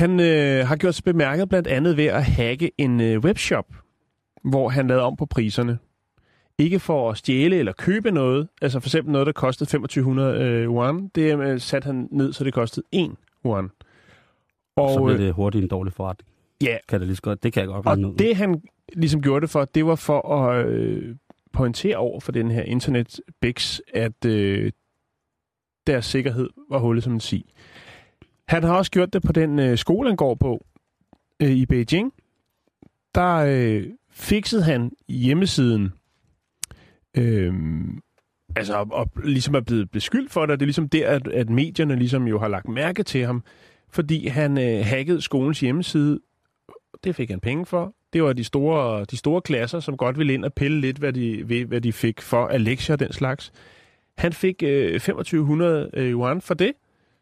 [0.00, 3.66] han øh, har gjort sig bemærket blandt andet ved at hacke en øh, webshop,
[4.42, 5.78] hvor han lavede om på priserne.
[6.58, 10.64] Ikke for at stjæle eller købe noget, altså for eksempel noget, der kostede 2500 øh,
[10.64, 13.10] yuan, det øh, satte han ned, så det kostede 1
[13.46, 13.70] yuan.
[14.76, 16.28] Og, så øh, det hurtigt en dårlig forretning.
[16.62, 18.16] ja, Kan det, lige så godt, det kan jeg godt og ud.
[18.16, 21.16] det han ligesom gjorde det for, det var for at øh,
[21.52, 24.72] pointere over for den her internet bigs, at øh,
[25.86, 27.44] deres sikkerhed var hullet som en sig.
[28.48, 30.66] Han har også gjort det på den øh, skole, han går på
[31.42, 32.12] øh, i Beijing.
[33.14, 33.86] Der øh,
[34.20, 35.92] fixede han hjemmesiden,
[37.16, 37.54] øh,
[38.56, 40.60] altså og, og ligesom er blevet beskyldt for det.
[40.60, 43.44] Det er ligesom der, at, at medierne ligesom jo har lagt mærke til ham,
[43.90, 46.20] fordi han øh, hackede skolens hjemmeside.
[47.04, 47.94] Det fik han penge for.
[48.12, 51.12] Det var de store, de store klasser, som godt ville ind og pille lidt, hvad
[51.12, 53.52] de, ved, hvad de fik for af lektier og den slags.
[54.18, 56.72] Han fik øh, 2500 øh, yuan for det,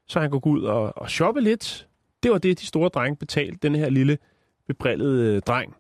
[0.07, 1.89] så han kunne gå ud og, og shoppe lidt.
[2.23, 4.19] Det var det, de store drenge betalte den her lille
[4.69, 5.75] bebrillede øh, dreng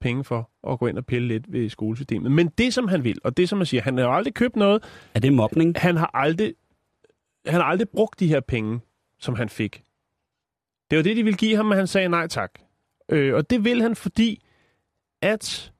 [0.00, 2.32] penge for at gå ind og pille lidt ved skolesystemet.
[2.32, 4.56] Men det, som han vil, og det, som man siger, han har jo aldrig købt
[4.56, 4.82] noget,
[5.14, 5.74] Er det mobning?
[5.78, 6.54] han har aldrig,
[7.46, 8.80] han har aldrig brugt de her penge,
[9.18, 9.82] som han fik.
[10.90, 12.50] Det var det, de ville give ham, men han sagde nej tak.
[13.08, 14.42] Øh, og det vil han, fordi
[15.22, 15.72] at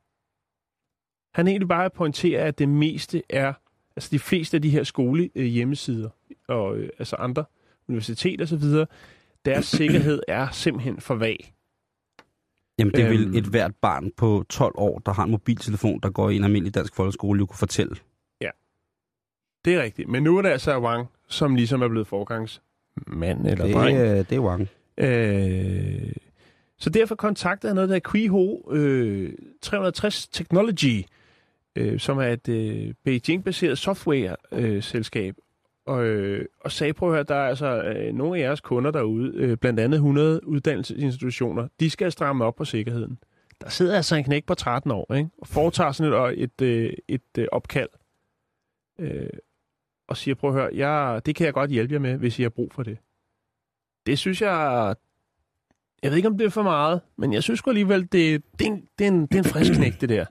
[1.35, 3.53] han egentlig bare pointerer, at det meste er,
[3.97, 6.11] altså de fleste af de her skole øh, hjemmesider,
[6.49, 7.45] og øh, altså andre
[7.89, 8.87] universiteter osv.,
[9.45, 11.55] deres sikkerhed er simpelthen for vag.
[12.81, 13.35] Jamen, det vil Øhm.
[13.37, 16.75] et hvert barn på 12 år, der har en mobiltelefon, der går i en almindelig
[16.75, 17.97] dansk folkeskole, jo kunne fortælle.
[19.65, 20.09] Det er rigtigt.
[20.09, 23.99] Men nu er det altså Wang, som ligesom er blevet forgangsmand eller Det, dreng.
[23.99, 24.69] øh, det er Wang.
[24.99, 26.13] Øh,
[26.79, 31.03] så derfor kontaktede jeg noget, der hedder Qiho øh, 360 Technology,
[31.77, 35.35] øh, som er et øh, Beijing-baseret software-selskab,
[35.87, 38.91] og, øh, og sagde, prøv at høre, der er altså øh, nogle af jeres kunder
[38.91, 43.19] derude, øh, blandt andet 100 uddannelsesinstitutioner, de skal stramme op på sikkerheden.
[43.61, 45.31] Der sidder altså en knæk på 13 år, ikke?
[45.39, 47.89] og foretager sådan et, et, øh, et, øh, opkald,
[48.99, 49.29] øh,
[50.09, 52.43] og siger, prøv at høre, jeg, det kan jeg godt hjælpe jer med, hvis I
[52.43, 52.99] har brug for det.
[54.07, 54.95] Det synes jeg,
[56.03, 58.13] jeg ved ikke, om det er for meget, men jeg synes alligevel, det,
[58.59, 60.25] det, er, en, det, er, en, det er en frisk knæk, det der.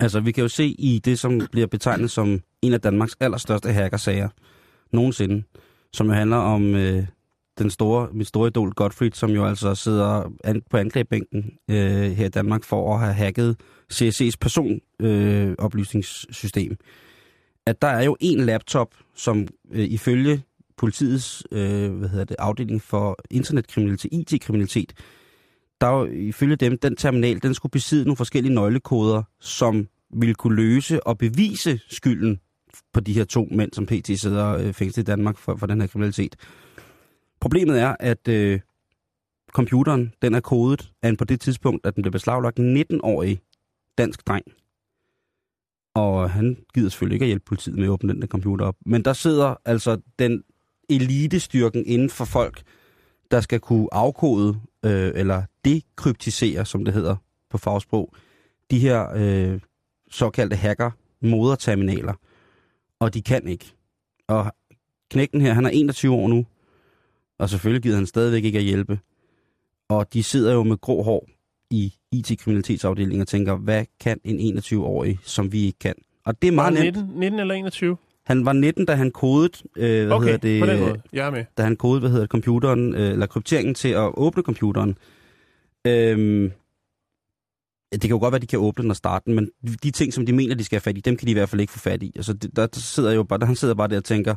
[0.00, 3.72] Altså, vi kan jo se i det, som bliver betegnet som en af Danmarks allerstørste
[3.72, 4.28] hackersager
[4.92, 5.42] nogensinde,
[5.92, 7.06] som jo handler om øh,
[7.58, 12.26] den store, mit store idol Gottfried, som jo altså sidder an, på anklagebænken øh, her
[12.26, 13.56] i Danmark for at have hacket
[13.92, 16.70] CSC's personoplysningssystem.
[16.70, 16.76] Øh,
[17.66, 20.42] at der er jo en laptop, som øh, ifølge
[20.76, 24.92] politiets øh, hvad hedder det, afdeling for internetkriminalitet, IT-kriminalitet,
[25.80, 30.56] der jo ifølge dem, den terminal, den skulle besidde nogle forskellige nøglekoder, som ville kunne
[30.56, 32.40] løse og bevise skylden
[32.92, 35.80] på de her to mænd, som PT sidder øh, fængslet i Danmark for, for den
[35.80, 36.36] her kriminalitet.
[37.40, 38.60] Problemet er, at øh,
[39.52, 43.40] computeren, den er kodet af en på det tidspunkt, at den blev beslaglagt 19-årig
[43.98, 44.44] dansk dreng.
[45.94, 48.76] Og han gider selvfølgelig ikke at hjælpe politiet med at åbne den der computer op.
[48.86, 50.42] Men der sidder altså den
[50.90, 52.62] elitestyrken inden for folk,
[53.30, 57.16] der skal kunne afkode øh, eller dekryptisere, som det hedder
[57.50, 58.14] på fagsprog,
[58.70, 59.60] de her øh,
[60.10, 62.14] såkaldte hacker-moderterminaler.
[63.00, 63.72] Og de kan ikke.
[64.28, 64.52] Og
[65.10, 66.46] knækken her, han er 21 år nu,
[67.38, 68.98] og selvfølgelig gider han stadigvæk ikke at hjælpe.
[69.88, 71.28] Og de sidder jo med grå hår
[71.70, 75.94] i IT-kriminalitetsafdelingen og tænker, hvad kan en 21-årig, som vi ikke kan?
[76.24, 76.96] Og det er meget Var han nemt.
[77.06, 77.96] 19, 19 eller 21?
[78.26, 81.02] Han var 19, da han kodet, øh, hvad Okay, hedder det, på den måde.
[81.12, 81.44] Jeg er med.
[81.58, 84.98] da han kodede, hvad hedder det, computeren, øh, eller krypteringen til at åbne computeren.
[85.86, 86.52] Øhm,
[87.92, 89.50] det kan jo godt være, at de kan åbne den og starte den, men
[89.82, 91.48] de ting, som de mener, de skal have fat i, dem kan de i hvert
[91.48, 92.12] fald ikke få fat i.
[92.16, 94.34] Altså, det, der, der sidder jo bare, der, han sidder bare der og tænker,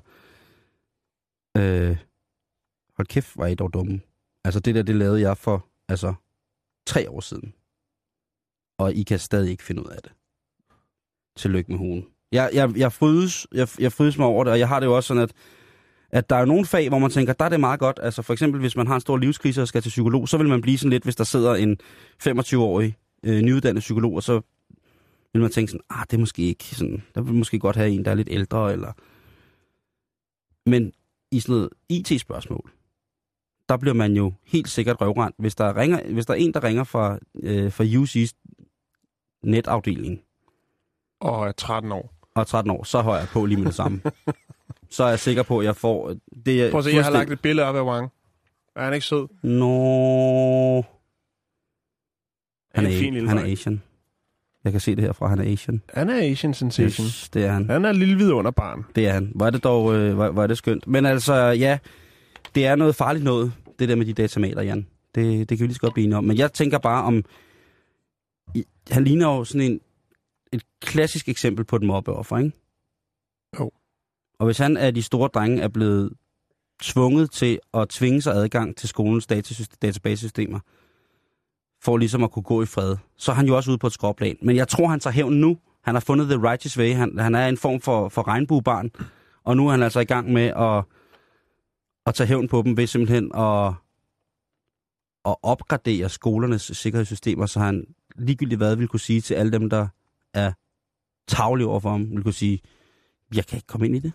[1.57, 1.97] øh,
[2.97, 4.01] hold kæft, var I dog dumme.
[4.43, 6.13] Altså, det der, det lavede jeg for, altså,
[6.87, 7.53] tre år siden.
[8.79, 10.11] Og I kan stadig ikke finde ud af det.
[11.37, 12.05] Tillykke med hugen.
[12.31, 14.95] Jeg, jeg, jeg, frydes, jeg, jeg frydes mig over det, og jeg har det jo
[14.95, 15.33] også sådan, at
[16.11, 17.99] at der er nogle fag, hvor man tænker, der er det meget godt.
[18.03, 20.49] Altså for eksempel, hvis man har en stor livskrise og skal til psykolog, så vil
[20.49, 21.77] man blive sådan lidt, hvis der sidder en
[22.27, 24.41] 25-årig øh, nyuddannet psykolog, og så
[25.33, 27.89] vil man tænke sådan, ah, det er måske ikke sådan, der vil måske godt have
[27.89, 28.93] en, der er lidt ældre, eller...
[30.65, 30.93] Men
[31.31, 32.71] i sådan noget IT-spørgsmål,
[33.69, 35.35] der bliver man jo helt sikkert røvrendt.
[35.39, 38.31] Hvis der, ringer, hvis der er en, der ringer fra, øh, fra UC's
[39.43, 40.21] netafdeling,
[41.19, 42.13] Og er 13 år.
[42.35, 44.01] og er 13 år, så hører jeg på lige med det samme.
[44.89, 46.15] så er jeg sikker på, at jeg får...
[46.45, 48.11] Det Prøv at se, jeg har lagt et billede op af Wang.
[48.75, 49.27] Er han ikke sød?
[49.43, 50.83] Nå...
[52.75, 53.43] Han en er, fin lille han er.
[53.43, 53.81] Asian.
[54.63, 55.81] Jeg kan se det herfra, han er Asian.
[55.93, 57.05] Han er Asian sensation.
[57.05, 57.69] Yes, det er han.
[57.69, 58.85] Han er en lille vidunderbarn.
[58.95, 59.31] Det er han.
[59.35, 60.87] Hvor er det dog øh, hvor, hvor er det skønt.
[60.87, 61.79] Men altså, ja,
[62.55, 64.87] det er noget farligt noget, det der med de datamaler, Jan.
[65.15, 66.23] Det, det kan vi lige så godt blive enige om.
[66.23, 67.25] Men jeg tænker bare om...
[68.55, 69.79] I, han ligner jo sådan en,
[70.53, 72.51] et klassisk eksempel på et mobbeoffer, ikke?
[73.59, 73.71] Jo.
[74.39, 76.13] Og hvis han af de store drenge er blevet
[76.81, 80.59] tvunget til at tvinge sig adgang til skolens datasys- databasesystemer,
[81.81, 83.93] for ligesom at kunne gå i fred, så er han jo også ude på et
[83.93, 84.35] skråplan.
[84.41, 85.57] Men jeg tror, han tager hævn nu.
[85.81, 86.93] Han har fundet the righteous way.
[86.93, 88.91] Han, han er en form for, for regnbuebarn.
[89.43, 90.83] Og nu er han altså i gang med at,
[92.05, 93.73] at tage hævn på dem ved simpelthen at,
[95.25, 99.87] at opgradere skolernes sikkerhedssystemer, så han ligegyldigt hvad vil kunne sige til alle dem, der
[100.33, 100.51] er
[101.27, 102.59] tavlige over for ham, vil kunne sige,
[103.35, 104.11] jeg kan ikke komme ind i det.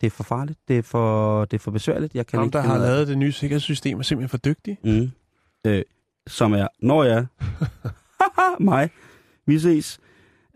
[0.00, 0.58] Det er for farligt.
[0.68, 2.14] Det er for, det er for besværligt.
[2.14, 4.28] Jeg kan Ham, ikke der har ud af det." lavet det nye sikkerhedssystem, er simpelthen
[4.28, 4.78] for dygtig.
[4.84, 5.10] Mm.
[5.66, 5.82] Øh,
[6.26, 7.26] som er, når jeg,
[8.60, 8.90] mig,
[9.46, 9.98] vi ses.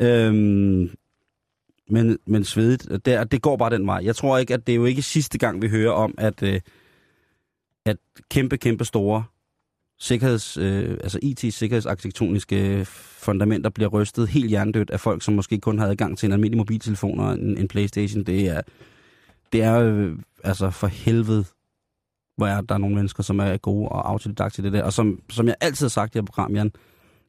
[0.03, 0.91] Øhm,
[1.89, 4.01] men, men svedigt, det, det går bare den vej.
[4.05, 6.61] Jeg tror ikke, at det er jo ikke sidste gang, vi hører om, at, øh,
[7.85, 7.97] at
[8.31, 9.25] kæmpe, kæmpe store
[9.99, 15.87] sikkerheds, øh, altså IT-sikkerhedsarkitektoniske fundamenter bliver rystet helt hjernedødt af folk, som måske kun har
[15.87, 18.25] adgang til en almindelig mobiltelefon og en, en Playstation.
[18.25, 18.61] Det er,
[19.53, 21.45] det er øh, altså for helvede
[22.41, 24.83] hvor er der nogle mennesker, som er gode og autodidakt til det der.
[24.85, 26.73] Og som, som jeg altid har sagt i det her program, Jan,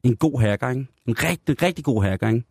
[0.02, 0.86] en god hacker, ikke?
[1.06, 2.44] En rigtig, rigtig god hacker, ikke?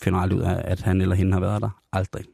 [0.00, 1.82] Finder aldrig ud af, at han eller hende har været der.
[1.92, 2.24] Aldrig.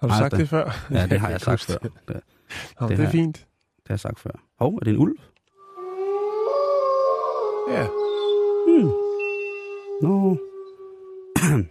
[0.00, 0.30] Har du Aldrig.
[0.30, 0.70] sagt det før?
[0.90, 1.74] Ja, det har jeg sagt før.
[1.76, 1.92] det.
[2.08, 2.20] Det,
[2.88, 3.36] Det er har- fint.
[3.36, 4.30] det har jeg sagt før.
[4.58, 5.18] Hov, er det en ulv?
[7.70, 7.86] Ja.
[8.66, 8.90] Hmm.
[10.02, 10.36] Nå.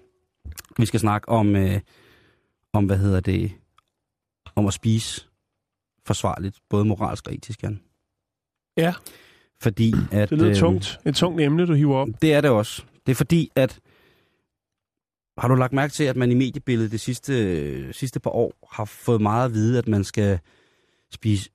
[0.80, 1.80] Vi skal snakke om, øh,
[2.74, 3.52] om, hvad hedder det,
[4.56, 5.27] om at spise
[6.08, 7.80] forsvarligt, både moralsk og etisk, Jan.
[8.78, 8.94] Ja.
[9.62, 10.30] Fordi at...
[10.30, 11.00] Det lyder øh, tungt.
[11.06, 12.08] Et tungt emne, du hiver op.
[12.22, 12.84] Det er det også.
[13.06, 13.80] Det er fordi, at...
[15.38, 18.86] Har du lagt mærke til, at man i mediebilledet det sidste, sidste par år har
[18.86, 20.40] fået meget at vide, at man skal
[21.12, 21.50] spise,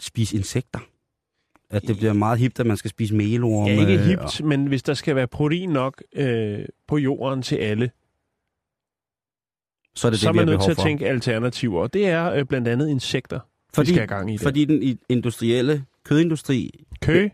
[0.00, 0.78] spise insekter?
[1.70, 3.70] At det bliver meget hipt, at man skal spise melorme.
[3.70, 7.56] Ja, ikke og- hipt, men hvis der skal være protein nok øh, på jorden til
[7.56, 7.90] alle,
[9.94, 10.82] Så er det så er det, vi man har nødt til at for.
[10.82, 11.80] tænke alternativer.
[11.80, 13.40] Og det er øh, blandt andet insekter,
[13.74, 14.40] fordi, vi skal have gang i det.
[14.40, 17.28] fordi den industrielle kødindustri, Kø,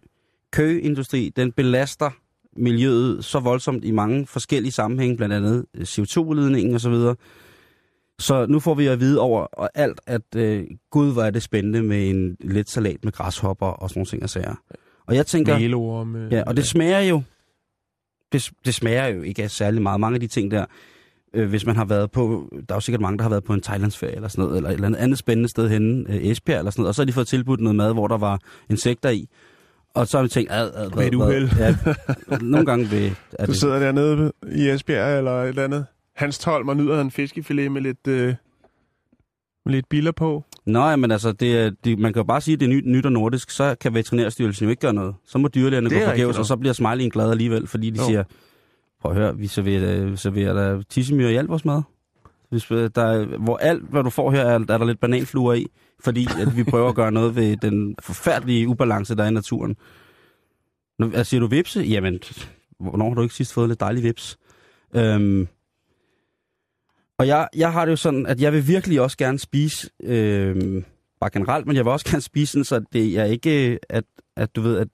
[0.52, 2.10] køindustri, den belaster
[2.56, 6.94] miljøet så voldsomt i mange forskellige sammenhænge, blandt andet CO2-udledningen osv.,
[8.18, 11.42] Så nu får vi at vide over og alt, at øh, gud, hvor er det
[11.42, 14.54] spændende med en let salat med græshopper og sådan nogle ting og sager.
[15.06, 16.28] Og jeg tænker, Melorme.
[16.30, 17.22] ja, og det smager jo,
[18.32, 20.00] det, det smager jo ikke af særlig meget.
[20.00, 20.64] Mange af de ting der,
[21.34, 23.54] øh, hvis man har været på, der er jo sikkert mange, der har været på
[23.54, 26.58] en Thailandsferie eller sådan noget, eller et eller andet, andet spændende sted henne, øh, Esbjerg
[26.58, 29.10] eller sådan noget, og så har de fået tilbudt noget mad, hvor der var insekter
[29.10, 29.28] i.
[29.94, 31.48] Og så har vi tænkt, ad, ad, Med et uheld.
[31.58, 31.76] Ja,
[32.40, 35.86] nogle gange ved, er Du sidder dernede i Esbjerg eller et eller andet.
[36.16, 38.34] Hans Tolm og nyder en fiskefilet med lidt, øh,
[39.64, 40.44] med lidt biller på.
[40.66, 43.06] Nej, men altså, det det, man kan jo bare sige, at det er nyt, nyt
[43.06, 45.14] og nordisk, så kan veterinærstyrelsen jo ikke gøre noget.
[45.26, 48.06] Så må dyrlægerne gå forgæves, og så bliver Smiley'en glad alligevel, fordi de Jo.
[48.06, 48.24] siger,
[49.00, 51.82] prøv at høre, vi serverer, øh, serverer der tissemyr i alt vores mad.
[52.50, 55.54] Hvis, øh, der er, hvor alt, hvad du får her, er, er der lidt bananfluer
[55.54, 55.66] i,
[56.04, 59.76] fordi at vi prøver at gøre noget ved den forfærdelige ubalance, der er i naturen.
[60.98, 61.80] Nu, altså, siger du vipse?
[61.80, 62.20] Jamen,
[62.80, 64.38] hvornår har du ikke sidst fået lidt dejlig vips?
[64.94, 65.48] Øhm,
[67.18, 70.84] og jeg, jeg har det jo sådan, at jeg vil virkelig også gerne spise, øhm,
[71.20, 74.04] bare generelt, men jeg vil også gerne spise sådan, så det er ikke, at,
[74.36, 74.88] at du ved, at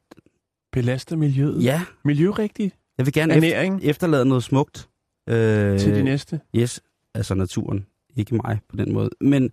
[0.72, 1.64] Belaster miljøet.
[1.64, 2.76] ja, Miljørigtigt.
[2.98, 4.88] Jeg vil gerne Ernæring efterlade noget smukt.
[5.28, 6.40] Øh, til de næste.
[6.56, 6.80] Yes,
[7.14, 7.86] altså naturen.
[8.16, 9.10] Ikke mig på den måde.
[9.20, 9.50] Men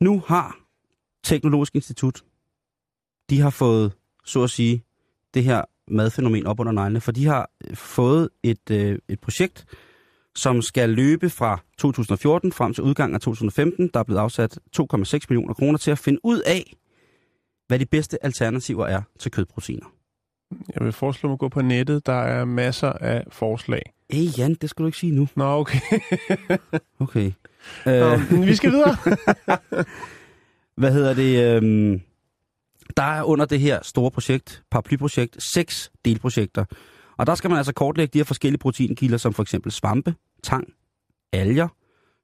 [0.00, 0.56] nu har
[1.24, 2.22] Teknologisk Institut,
[3.30, 3.92] de har fået,
[4.24, 4.84] så at sige,
[5.34, 9.64] det her madfænomen op under neglene, for de har fået et, øh, et projekt,
[10.34, 13.90] som skal løbe fra 2014 frem til udgangen af 2015.
[13.94, 16.76] Der er blevet afsat 2,6 millioner kroner til at finde ud af,
[17.66, 19.86] hvad de bedste alternativer er til kødproteiner.
[20.50, 22.06] Jeg vil foreslå at gå på nettet.
[22.06, 23.82] Der er masser af forslag.
[24.10, 25.28] Hey Jan, det skal du ikke sige nu.
[25.36, 25.80] Nå, okay.
[27.00, 27.32] Okay.
[27.86, 28.96] Nå, Øh, vi skal videre.
[30.80, 31.56] hvad hedder det?
[31.56, 32.00] Øhm,
[32.96, 36.64] der er under det her store projekt, paraplyprojekt, seks delprojekter.
[37.18, 40.68] Og der skal man altså kortlægge de her forskellige proteinkilder, som for eksempel svampe, tang,
[41.32, 41.68] alger,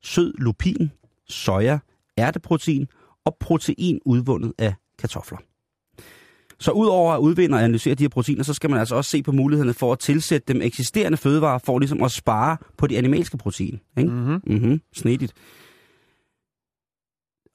[0.03, 0.93] sød lupin,
[1.29, 1.79] soja,
[2.19, 2.89] ærteprotein
[3.25, 5.39] og protein udvundet af kartofler.
[6.59, 9.23] Så udover at udvinde og analysere de her proteiner, så skal man altså også se
[9.23, 13.37] på mulighederne for at tilsætte dem eksisterende fødevarer, for ligesom at spare på de animalske
[13.37, 13.81] protein.
[13.99, 14.11] Ikke?
[14.11, 14.41] mm-hmm.
[14.47, 15.33] Mhm, snedigt.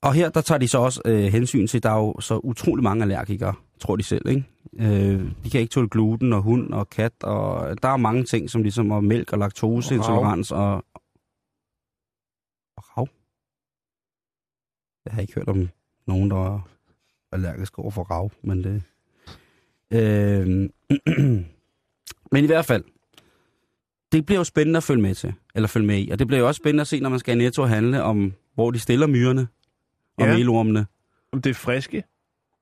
[0.04, 2.84] Og her, der tager de så også øh, hensyn til, der er jo så utrolig
[2.84, 4.44] mange allergikere, tror de selv, ikke?
[4.74, 8.50] Øh, de kan ikke tåle gluten og hund og kat, og der er mange ting,
[8.50, 10.74] som ligesom er mælk og laktoseintolerans og,
[12.78, 13.08] og rav.
[15.06, 15.70] Jeg har ikke hørt om
[16.08, 16.71] nogen, der er
[17.32, 18.84] allergisk over for rav, men det...
[19.94, 20.70] Øh,
[22.32, 22.84] men i hvert fald,
[24.12, 26.10] det bliver jo spændende at følge med til, eller følge med i.
[26.10, 28.04] Og det bliver jo også spændende at se, når man skal i Netto og handle,
[28.04, 29.48] om hvor de stiller myrerne
[30.18, 30.34] og Ja.
[30.38, 30.86] melormene.
[31.32, 32.04] Om det er friske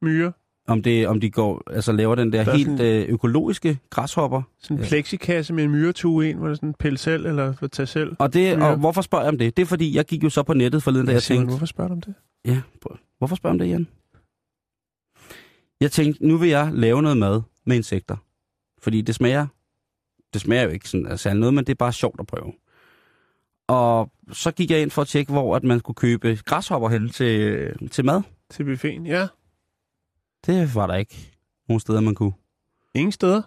[0.02, 0.32] myrer.
[0.68, 3.80] Om, det, om de går, altså laver den der, Der er helt sådan- øh, økologiske
[3.90, 4.42] græshopper.
[4.60, 7.68] Sådan en plexikasse med en myretue i, hvor det er sådan en pille selv, eller
[7.72, 8.16] tage selv.
[8.20, 9.58] Og, det, og hvorfor spørger jeg om det?
[9.58, 11.52] Det er fordi, jeg gik jo så på nettet forleden, da jeg Simon, tænkte...
[11.52, 12.14] Hvorfor spørger du om det?
[12.46, 12.62] Ja,
[13.18, 13.88] hvorfor spørger jeg om det, Jan?
[15.80, 18.18] Jeg tænkte, nu vil jeg lave noget mad med insekter.
[18.82, 19.48] Fordi det smager,
[20.34, 22.54] det smager jo ikke sådan særlig noget, men det er bare sjovt at prøve.
[23.68, 27.10] Og så gik jeg ind for at tjekke, hvor at man kunne købe græshopper hen
[27.10, 28.22] til, til mad.
[28.50, 29.06] Til buffeten?
[29.06, 29.28] Ja.
[30.46, 31.32] Det var der ikke
[31.68, 32.34] nogen steder, man kunne.
[32.96, 33.42] Ingen steder.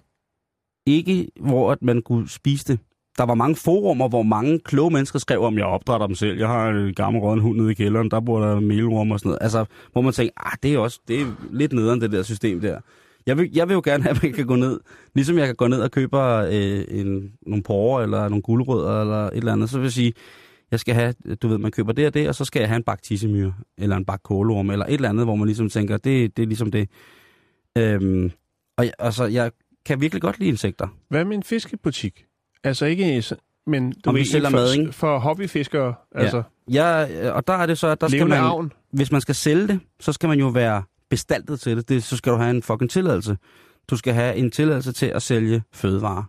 [0.87, 2.78] Ikke, hvor at man kunne spise det.
[3.19, 6.39] Der var mange forumer, hvor mange kloge mennesker skrev om, jeg opdrætter dem selv.
[6.39, 9.29] Jeg har en gammel råden hund nede i kælderen, der bor der melrum og sådan
[9.29, 9.39] noget.
[9.43, 12.61] Altså, hvor man tænker, ah, det er også det er lidt nederen, det der system
[12.61, 12.81] der.
[13.27, 14.81] Jeg vil, jeg vil jo gerne have, at man kan gå ned,
[15.15, 19.27] ligesom jeg kan gå ned og købe øh, en, nogle porre eller nogle guldrødder eller
[19.27, 20.13] et eller andet, så vil jeg sige,
[20.71, 22.77] jeg skal have, du ved, man køber det og det, og så skal jeg have
[22.77, 25.97] en bak tissemyr, eller en bak kålorm, eller et eller andet, hvor man ligesom tænker,
[25.97, 26.89] det, det er ligesom det.
[27.79, 28.31] Øhm,
[28.77, 29.51] og jeg, altså, jeg
[29.87, 30.89] kan virkelig godt lide insekter.
[31.09, 32.25] Hvad med en fiskebutik?
[32.65, 33.25] Altså ikke,
[33.67, 34.93] men du Om ved, sælger for, mad, ikke?
[34.93, 35.95] for hobbyfiskere.
[36.15, 36.43] Altså,
[36.73, 38.73] Ja, og der er det så, at der skal man, avn.
[38.93, 41.89] hvis man skal sælge det, så skal man jo være bestaltet til det.
[41.89, 42.03] det.
[42.03, 43.37] Så skal du have en fucking tilladelse.
[43.91, 46.23] Du skal have en tilladelse til at sælge fødevarer.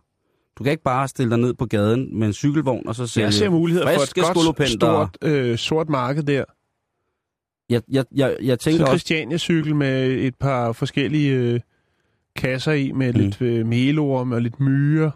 [0.58, 3.26] Du kan ikke bare stille dig ned på gaden med en cykelvogn og så sælge...
[3.26, 4.14] Jeg ser muligheder for et
[4.56, 6.44] godt, stort, øh, sort marked der.
[7.70, 8.92] Jeg, jeg, jeg, jeg tænker også...
[8.98, 11.60] Christiania-cykel med et par forskellige øh,
[12.36, 13.20] kasser i, med Mm.
[13.20, 15.12] lidt øh, melorm og lidt myre.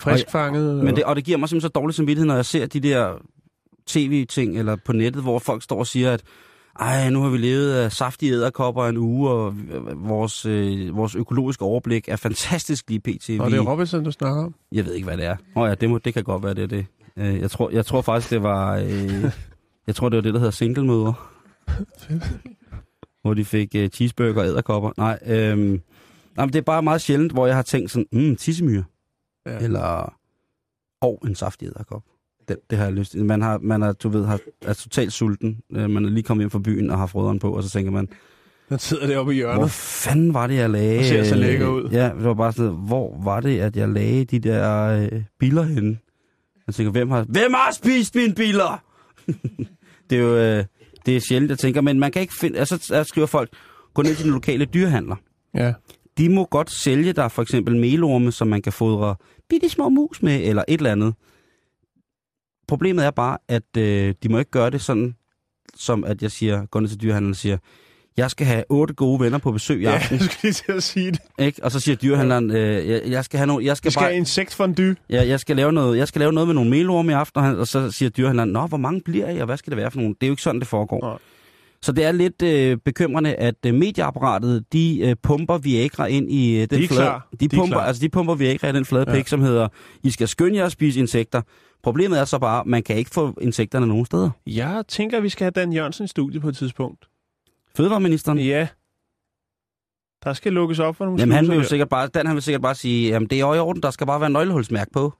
[0.00, 0.84] Friskfanget.
[0.84, 3.12] Men det, og det giver mig simpelthen så dårlig samvittighed, når jeg ser de der
[3.86, 6.22] tv-ting eller på nettet, hvor folk står og siger, at
[6.80, 9.54] ej, nu har vi levet af saftige æderkopper en uge, og
[9.96, 13.30] vores, øh, vores økologiske overblik er fantastisk lige pt.
[13.40, 14.54] og det er Robinson, du snakker om.
[14.72, 15.36] Jeg ved ikke, hvad det er.
[15.54, 16.86] Oh ja, det, må, det kan godt være, det er det.
[17.16, 18.76] Øh, Jeg tror, jeg tror faktisk, det var...
[18.76, 19.24] Øh,
[19.86, 21.30] jeg tror, det var det, der hedder singlemøder.
[23.22, 24.90] hvor de fik øh, cheeseburger og æderkopper.
[24.96, 25.76] Nej, øh, nej,
[26.36, 28.84] men det er bare meget sjældent, hvor jeg har tænkt sådan, mm, tissemyre.
[29.52, 29.58] Ja.
[29.58, 30.14] Eller,
[31.00, 32.02] og en saftig æderkop.
[32.48, 33.24] Det, det har jeg lyst til.
[33.24, 35.60] Man, har, man er, du ved, har, er totalt sulten.
[35.72, 37.90] Øh, Man er lige kommet hjem fra byen og har frøderen på, og så tænker
[37.92, 38.08] man,
[38.68, 39.60] Den sidder deroppe i hjørnet.
[39.60, 40.98] hvor fanden var det, jeg lagde?
[40.98, 41.88] Og ser så lækker ud.
[41.90, 45.62] Ja, det var bare sådan, hvor var det, at jeg lagde de der øh, biller
[45.62, 45.98] henne?
[46.66, 48.84] Jeg tænker, hvem har, hvem har spist mine biller?
[50.10, 50.64] det er jo, øh,
[51.06, 53.50] det er sjældent, jeg tænker, men man kan ikke finde, altså, så skriver folk,
[53.94, 55.16] gå ned til den lokale dyrehandler.
[55.54, 55.72] Ja.
[56.18, 59.16] De må godt sælge dig for eksempel melorme, som man kan fodre
[59.48, 61.14] bitte små mus med, eller et eller andet.
[62.68, 65.14] Problemet er bare, at øh, de må ikke gøre det sådan,
[65.76, 67.58] som at jeg siger, går ned til dyrehandleren og siger,
[68.16, 70.16] jeg skal have otte gode venner på besøg i ja, aften.
[70.18, 71.20] jeg skulle lige til at sige det.
[71.38, 71.64] Ikke?
[71.64, 74.08] Og så siger dyrehandleren, øh, jeg, jeg skal have nogle, jeg skal, Vi skal bare,
[74.08, 74.96] have insektfondue.
[75.10, 77.66] ja, jeg skal lave noget, jeg skal lave noget med nogle melorme i aften, og
[77.66, 80.14] så siger dyrehandleren, nå, hvor mange bliver I, og hvad skal det være for nogle?
[80.14, 81.00] Det er jo ikke sådan, det foregår.
[81.00, 81.18] Nej.
[81.82, 86.54] Så det er lidt øh, bekymrende, at øh, medieapparatet, de øh, pumper Viagra ind i
[86.62, 87.00] øh, den De flade...
[87.02, 87.28] klar.
[87.32, 87.86] De, De er pumper, klar.
[87.86, 89.14] altså, de pumper Viagra i den flade Ja.
[89.16, 89.68] pik, som hedder,
[90.02, 91.42] I skal skynde jer at spise insekter.
[91.82, 94.30] Problemet er så bare, at man kan ikke få insekterne nogen steder.
[94.46, 97.08] Jeg tænker, vi skal have Dan Jørgensen i studiet på et tidspunkt.
[97.76, 98.68] Fødevareministeren, Ja.
[100.24, 102.42] Der skal lukkes op for nogle Jamen han vil jo sikkert bare, Dan han vil
[102.42, 105.12] sikkert bare sige, jamen det er i orden, der skal bare være en nøglehulsmærk på.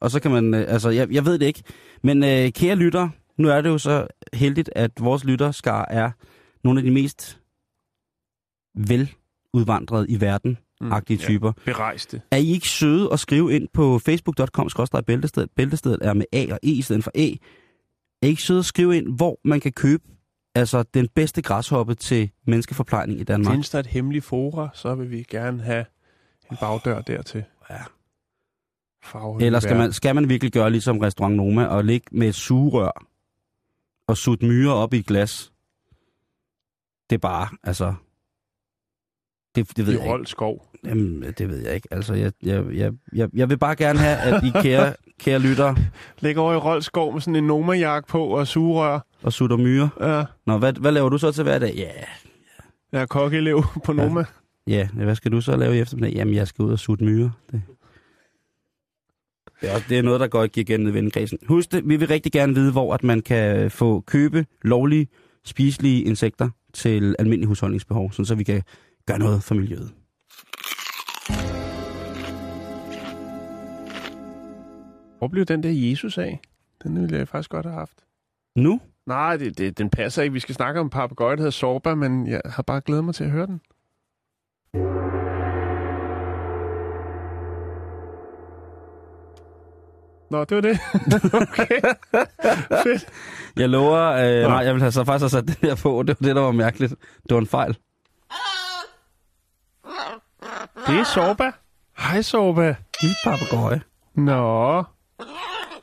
[0.00, 1.62] Og så kan man, øh, altså jeg, jeg ved det ikke.
[2.02, 3.08] Men øh, kære lytter,
[3.40, 6.10] nu er det jo så heldigt, at vores lytterskar er
[6.64, 7.40] nogle af de mest
[8.74, 11.24] veludvandrede i verden, Mm, agtige ja.
[11.26, 11.52] typer.
[11.64, 12.22] Berejste.
[12.30, 14.68] Er I ikke søde og skrive ind på facebook.com
[15.06, 17.26] bæltestedet, bæltestedet er med A og E i stedet for A.
[18.22, 20.02] Er I ikke søde og skrive ind, hvor man kan købe
[20.54, 23.52] altså den bedste græshoppe til menneskeforplejning i Danmark?
[23.52, 25.84] Findes der et hemmeligt fora, så vil vi gerne have
[26.50, 27.44] en bagdør dertil.
[27.70, 27.76] Ja.
[29.04, 32.34] Farve Eller skal man, skal man virkelig gøre ligesom Restaurant Noma og ligge med et
[32.34, 33.06] sugerør
[34.10, 35.52] og sutte myrer op i et glas?
[37.10, 37.94] Det er bare, altså...
[39.54, 40.30] Det, det ved I jeg ikke.
[40.30, 40.66] Skov.
[40.84, 41.88] Jamen, det ved jeg ikke.
[41.90, 45.74] Altså, jeg, jeg, jeg, jeg, jeg vil bare gerne have, at I kære, kære lytter
[46.20, 49.00] Ligger over i Rold Skov med sådan en Noma-jakke på og sugerør.
[49.22, 49.88] og sutter myrer.
[50.00, 51.74] Ja, Nå, hvad, hvad laver du så til hverdag?
[51.76, 51.90] Ja,
[52.92, 54.24] jeg er kokkeelev på Noma.
[54.66, 56.14] ja, hvad skal du så lave i eftermiddag?
[56.14, 57.30] Jamen, jeg skal ud og sutte myrer.
[57.52, 57.62] Det.
[59.60, 61.38] Det er, også, det er noget, der går ikke igen i vennekredsen.
[61.46, 65.08] Husk det, vi vil rigtig gerne vide, hvor at man kan få købe lovlige,
[65.44, 68.62] spiselige insekter til almindelig husholdningsbehov, sådan så vi kan
[69.06, 69.92] gøre noget for miljøet.
[75.18, 76.40] Hvor blev den der Jesus af?
[76.82, 78.04] Den ville jeg faktisk godt have haft.
[78.56, 78.80] Nu?
[79.06, 80.32] Nej, det, det, den passer ikke.
[80.32, 83.14] Vi skal snakke om en papegøje, der hedder Sorba, men jeg har bare glædet mig
[83.14, 83.60] til at høre den.
[90.30, 90.78] Nå, det var det.
[91.42, 91.80] okay.
[92.82, 93.06] Fedt.
[93.56, 96.02] Jeg lover, øh, nej, jeg vil have så faktisk have sat det der på.
[96.02, 96.94] Det var det, der var mærkeligt.
[97.28, 97.76] Det var en fejl.
[100.86, 101.50] Det er Sorba.
[101.98, 102.74] Hej, Sorba.
[103.00, 103.80] Lille papegøje.
[104.14, 104.82] Nå,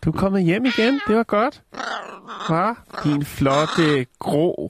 [0.03, 1.01] du er kommet hjem igen.
[1.07, 1.61] Det var godt.
[2.47, 2.73] Hva?
[3.03, 4.69] Din flotte, grå,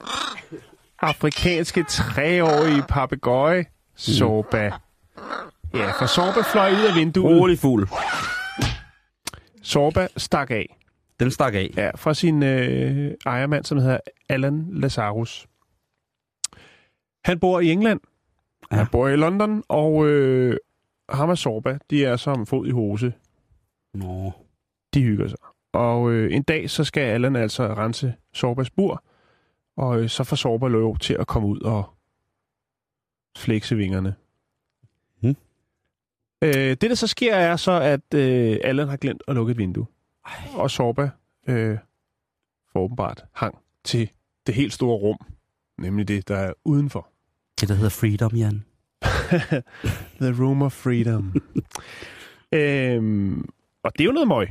[1.02, 3.64] afrikanske treårige papegøje,
[3.96, 4.70] Sorba.
[5.74, 7.40] Ja, for Sorba fløj ud af vinduet.
[7.40, 7.88] Rolig fugl.
[9.62, 10.78] Sorba stak af.
[11.20, 11.70] Den stak af.
[11.76, 13.98] Ja, fra sin øh, ejermand, som hedder
[14.28, 15.48] Alan Lazarus.
[17.24, 18.00] Han bor i England.
[18.70, 18.76] Ja.
[18.76, 20.56] Han bor i London, og øh,
[21.08, 23.12] ham og Sorba, de er som fod i hose.
[23.94, 24.32] Nå.
[24.94, 25.38] De hygger sig.
[25.72, 29.04] Og øh, en dag, så skal Allan altså rense Sorbas bur,
[29.76, 31.84] og øh, så får Sorba lov til at komme ud og
[33.36, 34.14] flexe vingerne.
[36.42, 39.58] Øh, det, der så sker, er så, at øh, Allan har glemt at lukke et
[39.58, 39.86] vindue.
[40.26, 40.32] Ej.
[40.54, 41.10] Og Sorba
[41.48, 41.78] øh,
[42.72, 44.10] får åbenbart hang til
[44.46, 45.16] det helt store rum,
[45.78, 47.08] nemlig det, der er udenfor.
[47.60, 48.64] Det, der hedder Freedom, Jan.
[50.20, 51.34] The Room of Freedom.
[52.52, 53.48] øhm,
[53.82, 54.48] og det er jo noget møg.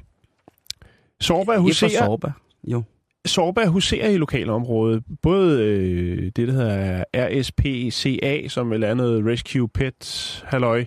[1.21, 2.31] Sorba for huserer, Sorba.
[2.63, 2.83] Jo.
[3.25, 5.03] Sorba huserer i lokalområdet.
[5.21, 10.85] Både øh, det, der hedder RSPCA, som vel er noget Rescue Pet, halløj,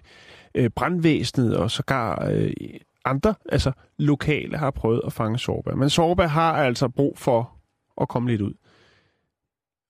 [0.54, 2.52] øh, brandvæsenet og sågar øh,
[3.04, 5.74] andre, altså lokale, har prøvet at fange Sorba.
[5.74, 7.52] Men Sorba har altså brug for
[8.00, 8.54] at komme lidt ud.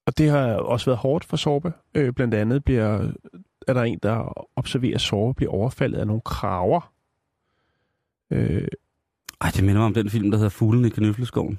[0.06, 1.70] Og det har også været hårdt for Sorba.
[1.94, 3.12] Øh, blandt andet bliver,
[3.68, 6.92] er der en, der observerer Sorba blive overfaldet af nogle kraver.
[8.30, 8.68] Øh,
[9.40, 11.58] Ej, det minder mig om den film, der hedder Fuglen i Kanøfleskoven.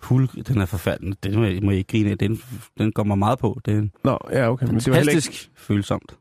[0.00, 1.24] Fugl, den er forfærdelig.
[1.24, 2.18] Den må jeg, må jeg ikke grine af.
[2.18, 2.40] Den,
[2.78, 3.60] den går mig meget på.
[3.64, 4.66] Er nå, ja, okay.
[4.66, 6.16] Men det var ikke, følsomt.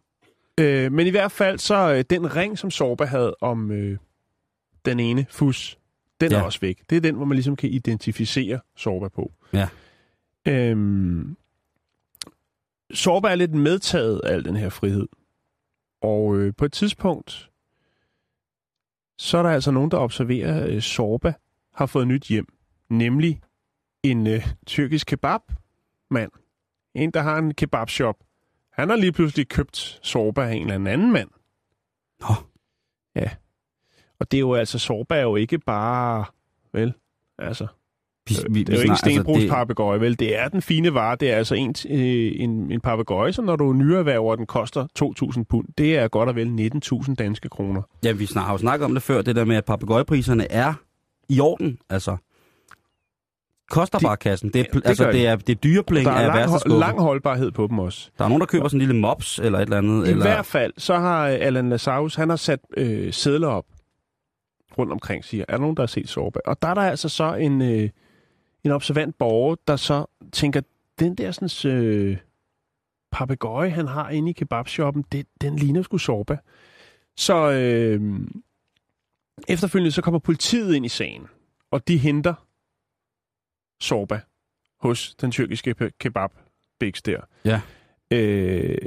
[0.60, 3.98] Øh, men i hvert fald så øh, den ring, som Sorba havde om øh,
[4.86, 5.78] den ene fus,
[6.22, 6.38] den ja.
[6.38, 6.90] Er også væk.
[6.90, 9.32] Det er den, hvor man ligesom kan identificere Sorba på.
[9.54, 9.70] Ja.
[10.48, 11.38] Øhm,
[12.94, 15.08] Sorba er lidt medtaget af al den her frihed.
[16.02, 17.50] Og øh, på et tidspunkt,
[19.18, 21.34] så er der altså nogen, der observerer øh, Sorba
[21.74, 22.48] har fået nyt hjem,
[22.90, 23.42] nemlig
[24.04, 26.32] en øh, tyrkisk kebabmand.
[26.96, 28.16] En, der har en kebabshop.
[28.78, 31.30] Han har lige pludselig købt Sorba af en eller anden mand.
[32.22, 32.36] Nå.
[33.16, 33.30] Ja.
[34.20, 36.26] Og det er jo altså, Sorba er jo ikke bare,
[36.74, 36.94] vel,
[37.40, 37.68] altså,
[38.30, 40.20] Vi, vi, det er jo ikke en snak- altså, stenbrugspapegøje, vel?
[40.20, 41.16] Det er den fine vare.
[41.16, 44.88] Det er altså en, øh, en, en papegøje, som når du nyerhverver, den koster
[45.38, 45.68] 2.000 pund.
[45.78, 47.82] Det er godt og vel 19.000 danske kroner.
[48.04, 50.74] Ja, vi snak, har jo snakket om det før, det der med, at papegøjepriserne er
[51.30, 52.18] i orden, altså.
[53.70, 54.50] Koster De- bare kassen.
[54.54, 56.60] Det er, det altså, det er, det er dyrepling Der er af lang, værste hold-
[56.60, 56.80] skuffe.
[56.80, 58.10] lang holdbarhed på dem også.
[58.18, 60.08] Der er nogen, der køber sådan en lille mops eller et eller andet.
[60.08, 60.24] I eller...
[60.24, 63.66] hvert fald, så har øh, Allan Lazarus, han har sat øh, sædler op
[64.78, 66.40] rundt omkring, siger, er der nogen, der har set Sorba?
[66.46, 67.90] Og der er der altså så en, øh,
[68.64, 70.62] en observant borger, der så tænker,
[71.00, 72.18] den der sådan, øh,
[73.12, 76.38] papegøje, han har inde i kebabshoppen, det, den ligner sgu Sorba.
[77.18, 78.20] Så øh,
[79.48, 81.28] efterfølgende så kommer politiet ind i sagen,
[81.72, 82.34] og de henter
[83.80, 84.20] Sorba
[84.80, 86.30] hos den tyrkiske kebab
[86.80, 87.22] Bigs der.
[87.46, 87.62] Ja.
[88.12, 88.78] Øh,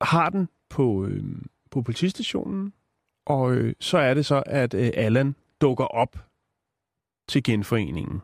[0.00, 1.24] har den på, øh,
[1.70, 2.72] på politistationen,
[3.26, 6.18] og øh, så er det så, at øh, Allan dukker op
[7.28, 8.20] til genforeningen.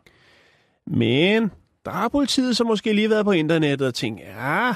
[0.85, 1.51] Men
[1.85, 4.73] der har politiet så måske lige været på internettet og tænkt, ja,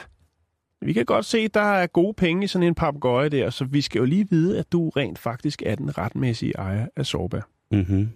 [0.82, 3.82] vi kan godt se, der er gode penge i sådan en papegøje der, så vi
[3.82, 7.41] skal jo lige vide, at du rent faktisk er den retmæssige ejer af Sorba.
[7.72, 8.10] Mm-hmm.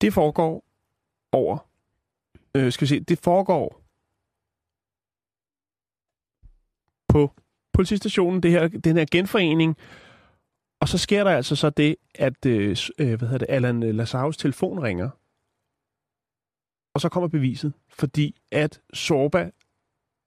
[0.00, 0.67] Det foregår
[1.32, 1.68] over,
[2.54, 3.82] øh, skal vi se, det foregår
[7.08, 7.32] på
[7.72, 9.76] politistationen, det her, den her genforening,
[10.80, 14.36] og så sker der altså så det, at øh, øh, hvad hedder det, Allan Lazarus
[14.36, 15.10] telefon ringer,
[16.94, 19.50] og så kommer beviset, fordi at Sorba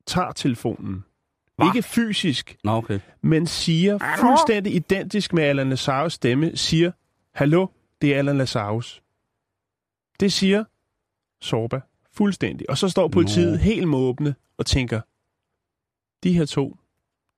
[0.06, 1.06] tager telefonen.
[1.56, 1.66] Hva?
[1.66, 3.00] Ikke fysisk, Nå, okay.
[3.22, 6.92] men siger fuldstændig identisk med Allan Lazarus stemme, siger,
[7.32, 7.68] Hallo,
[8.02, 9.04] det er Allan Lazarus.
[10.20, 10.64] Det siger
[11.42, 11.80] Sorba
[12.14, 12.70] fuldstændig.
[12.70, 13.58] Og så står politiet Nå.
[13.58, 15.02] helt måbne og tænker,
[16.24, 16.78] de her to,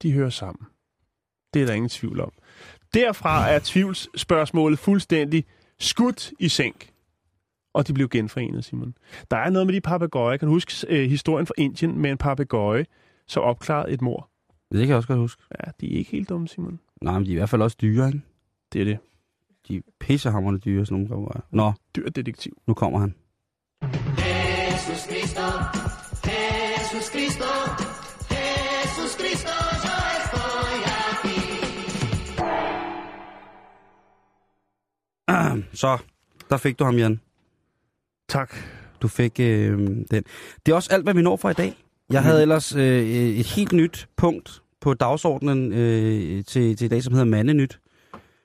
[0.02, 0.66] de hører sammen.
[1.54, 2.32] Det er der ingen tvivl om.
[2.94, 5.46] Derfra er tvivlsspørgsmålet fuldstændig
[5.80, 6.90] skudt i sænk.
[7.74, 8.96] Og de blev genforenet, Simon.
[9.32, 10.38] Der er noget med de papegøjer.
[10.38, 12.86] Kan du huske øh, historien fra Indien med en papegøje,
[13.28, 14.30] som opklarede et mor?
[14.72, 15.44] Det kan jeg også godt huske.
[15.52, 16.80] Ja, de er ikke helt dumme, Simon.
[17.02, 18.22] Nej, men de er i hvert fald også dyre, ikke?
[18.74, 18.98] Det er det.
[19.68, 21.42] De er pissehammerende dyre, sådan nogle papegøjer.
[21.52, 22.58] Nå, Dyr detektiv.
[22.68, 23.16] nu kommer han.
[24.18, 25.46] Jesús Cristo,
[26.24, 27.50] Jesús Cristo,
[28.30, 29.54] Jesús Cristo,
[29.86, 30.76] yo estoy
[31.10, 31.40] aquí.
[35.82, 35.98] Så,
[36.50, 37.20] der fik du ham, Jan.
[38.30, 38.56] Tak.
[39.02, 39.78] Du fik øh,
[40.12, 40.24] den.
[40.66, 41.78] Det er også alt, hvad vi når for i dag.
[42.10, 47.04] Jeg havde ellers øh, et helt nyt punkt på dagsordenen øh, til, til i dag,
[47.04, 47.80] som hedder Mandenyt.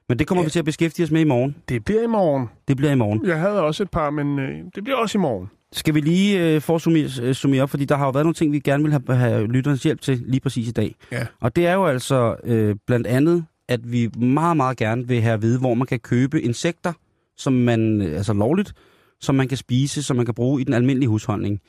[0.09, 0.47] Men det kommer Ja.
[0.47, 1.57] vi til at beskæftige os med i morgen.
[1.69, 2.49] Det bliver i morgen.
[2.69, 3.27] Det bliver i morgen.
[3.27, 5.51] Jeg havde også et par, men øh, det bliver også i morgen.
[5.73, 8.25] Skal vi lige øh, for at summere, øh, summere op, fordi der har jo været
[8.25, 10.95] nogle ting, vi gerne vil have, have lytternes hjælp til lige præcis i dag.
[11.13, 11.27] Ja.
[11.41, 15.35] Og det er jo altså øh, blandt andet, at vi meget, meget gerne vil have
[15.35, 16.93] at vide, hvor man kan købe insekter,
[17.37, 18.73] som man, øh, altså lovligt,
[19.21, 21.61] som man kan spise, som man kan bruge i den almindelige husholdning.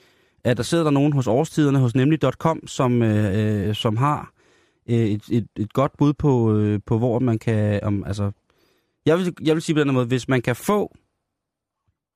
[0.43, 4.31] At der sidder der nogen hos årstiderne, hos nemlig.com, som, øh, øh, som har
[4.89, 8.31] Øh, et, et, et godt bud på, øh, på hvor man kan, om, altså,
[9.05, 10.95] jeg vil, jeg vil sige på den måde, hvis man kan få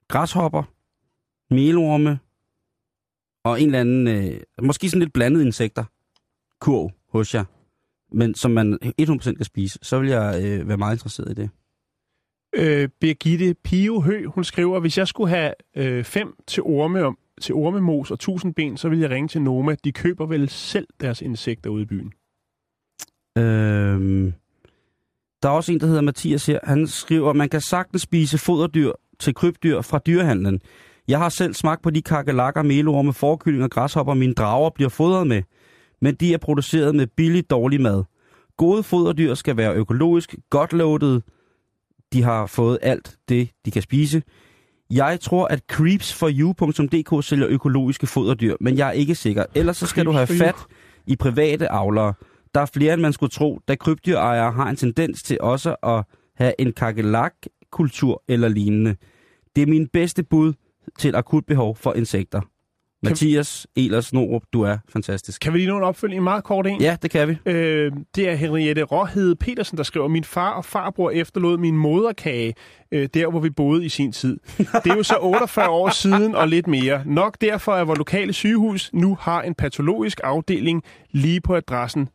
[0.07, 0.63] græshopper,
[1.53, 2.19] melorme
[3.43, 5.83] og en eller anden, øh, måske sådan lidt blandet insekter,
[6.59, 7.43] kurv hos jer,
[8.11, 11.49] men som man 100% kan spise, så vil jeg øh, være meget interesseret i det.
[12.55, 17.17] Øh, Birgitte Pio Hø, hun skriver, hvis jeg skulle have øh, fem til orme om,
[17.41, 19.75] til ormemos og tusind ben, så vil jeg ringe til Noma.
[19.83, 22.13] De køber vel selv deres insekter ude i byen.
[23.37, 24.33] Øhm,
[25.43, 26.59] der er også en, der hedder Mathias her.
[26.63, 30.61] Han skriver, at man kan sagtens spise foderdyr til krybdyr fra dyrehandlen.
[31.07, 35.27] Jeg har selv smagt på de kakelakker, melorme, forkylling og græshopper, mine drager bliver fodret
[35.27, 35.43] med.
[36.01, 38.03] Men de er produceret med billig, dårlig mad.
[38.57, 41.21] Gode foderdyr skal være økologisk, godt loaded.
[42.13, 44.23] De har fået alt det, de kan spise.
[44.91, 49.45] Jeg tror, at creepsforyou.dk sælger økologiske foderdyr, men jeg er ikke sikker.
[49.55, 50.51] Ellers så skal du have Creeps for You.
[50.51, 50.65] fat
[51.07, 52.13] i private avlere.
[52.53, 56.03] Der er flere, end man skulle tro, da krybdyrejere har en tendens til også at
[56.35, 58.95] have en kakelak-kultur eller lignende.
[59.55, 60.53] Det er min bedste bud
[60.99, 62.41] til akut behov for insekter.
[63.03, 65.41] Mathias Elers Norup, du er fantastisk.
[65.41, 66.17] Kan vi lige nå en opfølging?
[66.17, 66.81] En meget kort en.
[66.81, 67.51] Ja, det kan vi.
[67.51, 72.53] Øh, det er Henriette Råhede Petersen, der skriver, min far og farbror efterlod min moderkage,
[72.91, 74.39] øh, der hvor vi boede i sin tid.
[74.57, 77.03] Det er jo så 48 år siden og lidt mere.
[77.05, 82.09] Nok derfor, at vores lokale sygehus nu har en patologisk afdeling lige på adressen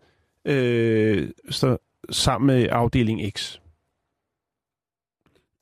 [0.45, 1.77] øh, så,
[2.11, 3.59] sammen med afdeling X.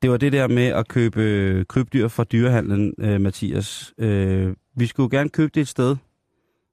[0.01, 3.93] det var det der med at købe krybdyr fra dyrehandlen, øh, Mathias.
[3.97, 5.95] Øh, vi skulle gerne købe det et sted,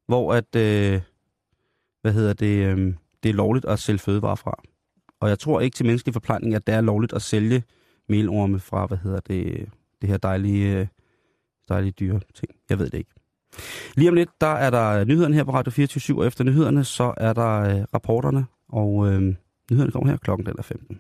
[0.07, 1.01] hvor at, øh,
[2.03, 4.63] hvad hedder det, øh, det er lovligt at sælge fødevarer fra.
[5.21, 7.63] Og jeg tror ikke til menneskelig forplejning, at det er lovligt at sælge
[8.09, 9.69] melorme fra, hvad hedder det,
[10.01, 10.87] det her dejlige, øh,
[11.69, 12.51] dejlige dyre ting.
[12.71, 13.11] Jeg ved det ikke.
[13.97, 17.15] Lige om lidt, der er der nyhederne her på Radio 24 og efter nyhederne, så
[17.17, 19.35] er der øh, rapporterne, og øh,
[19.71, 20.99] nyhederne kommer her klokken den er 15.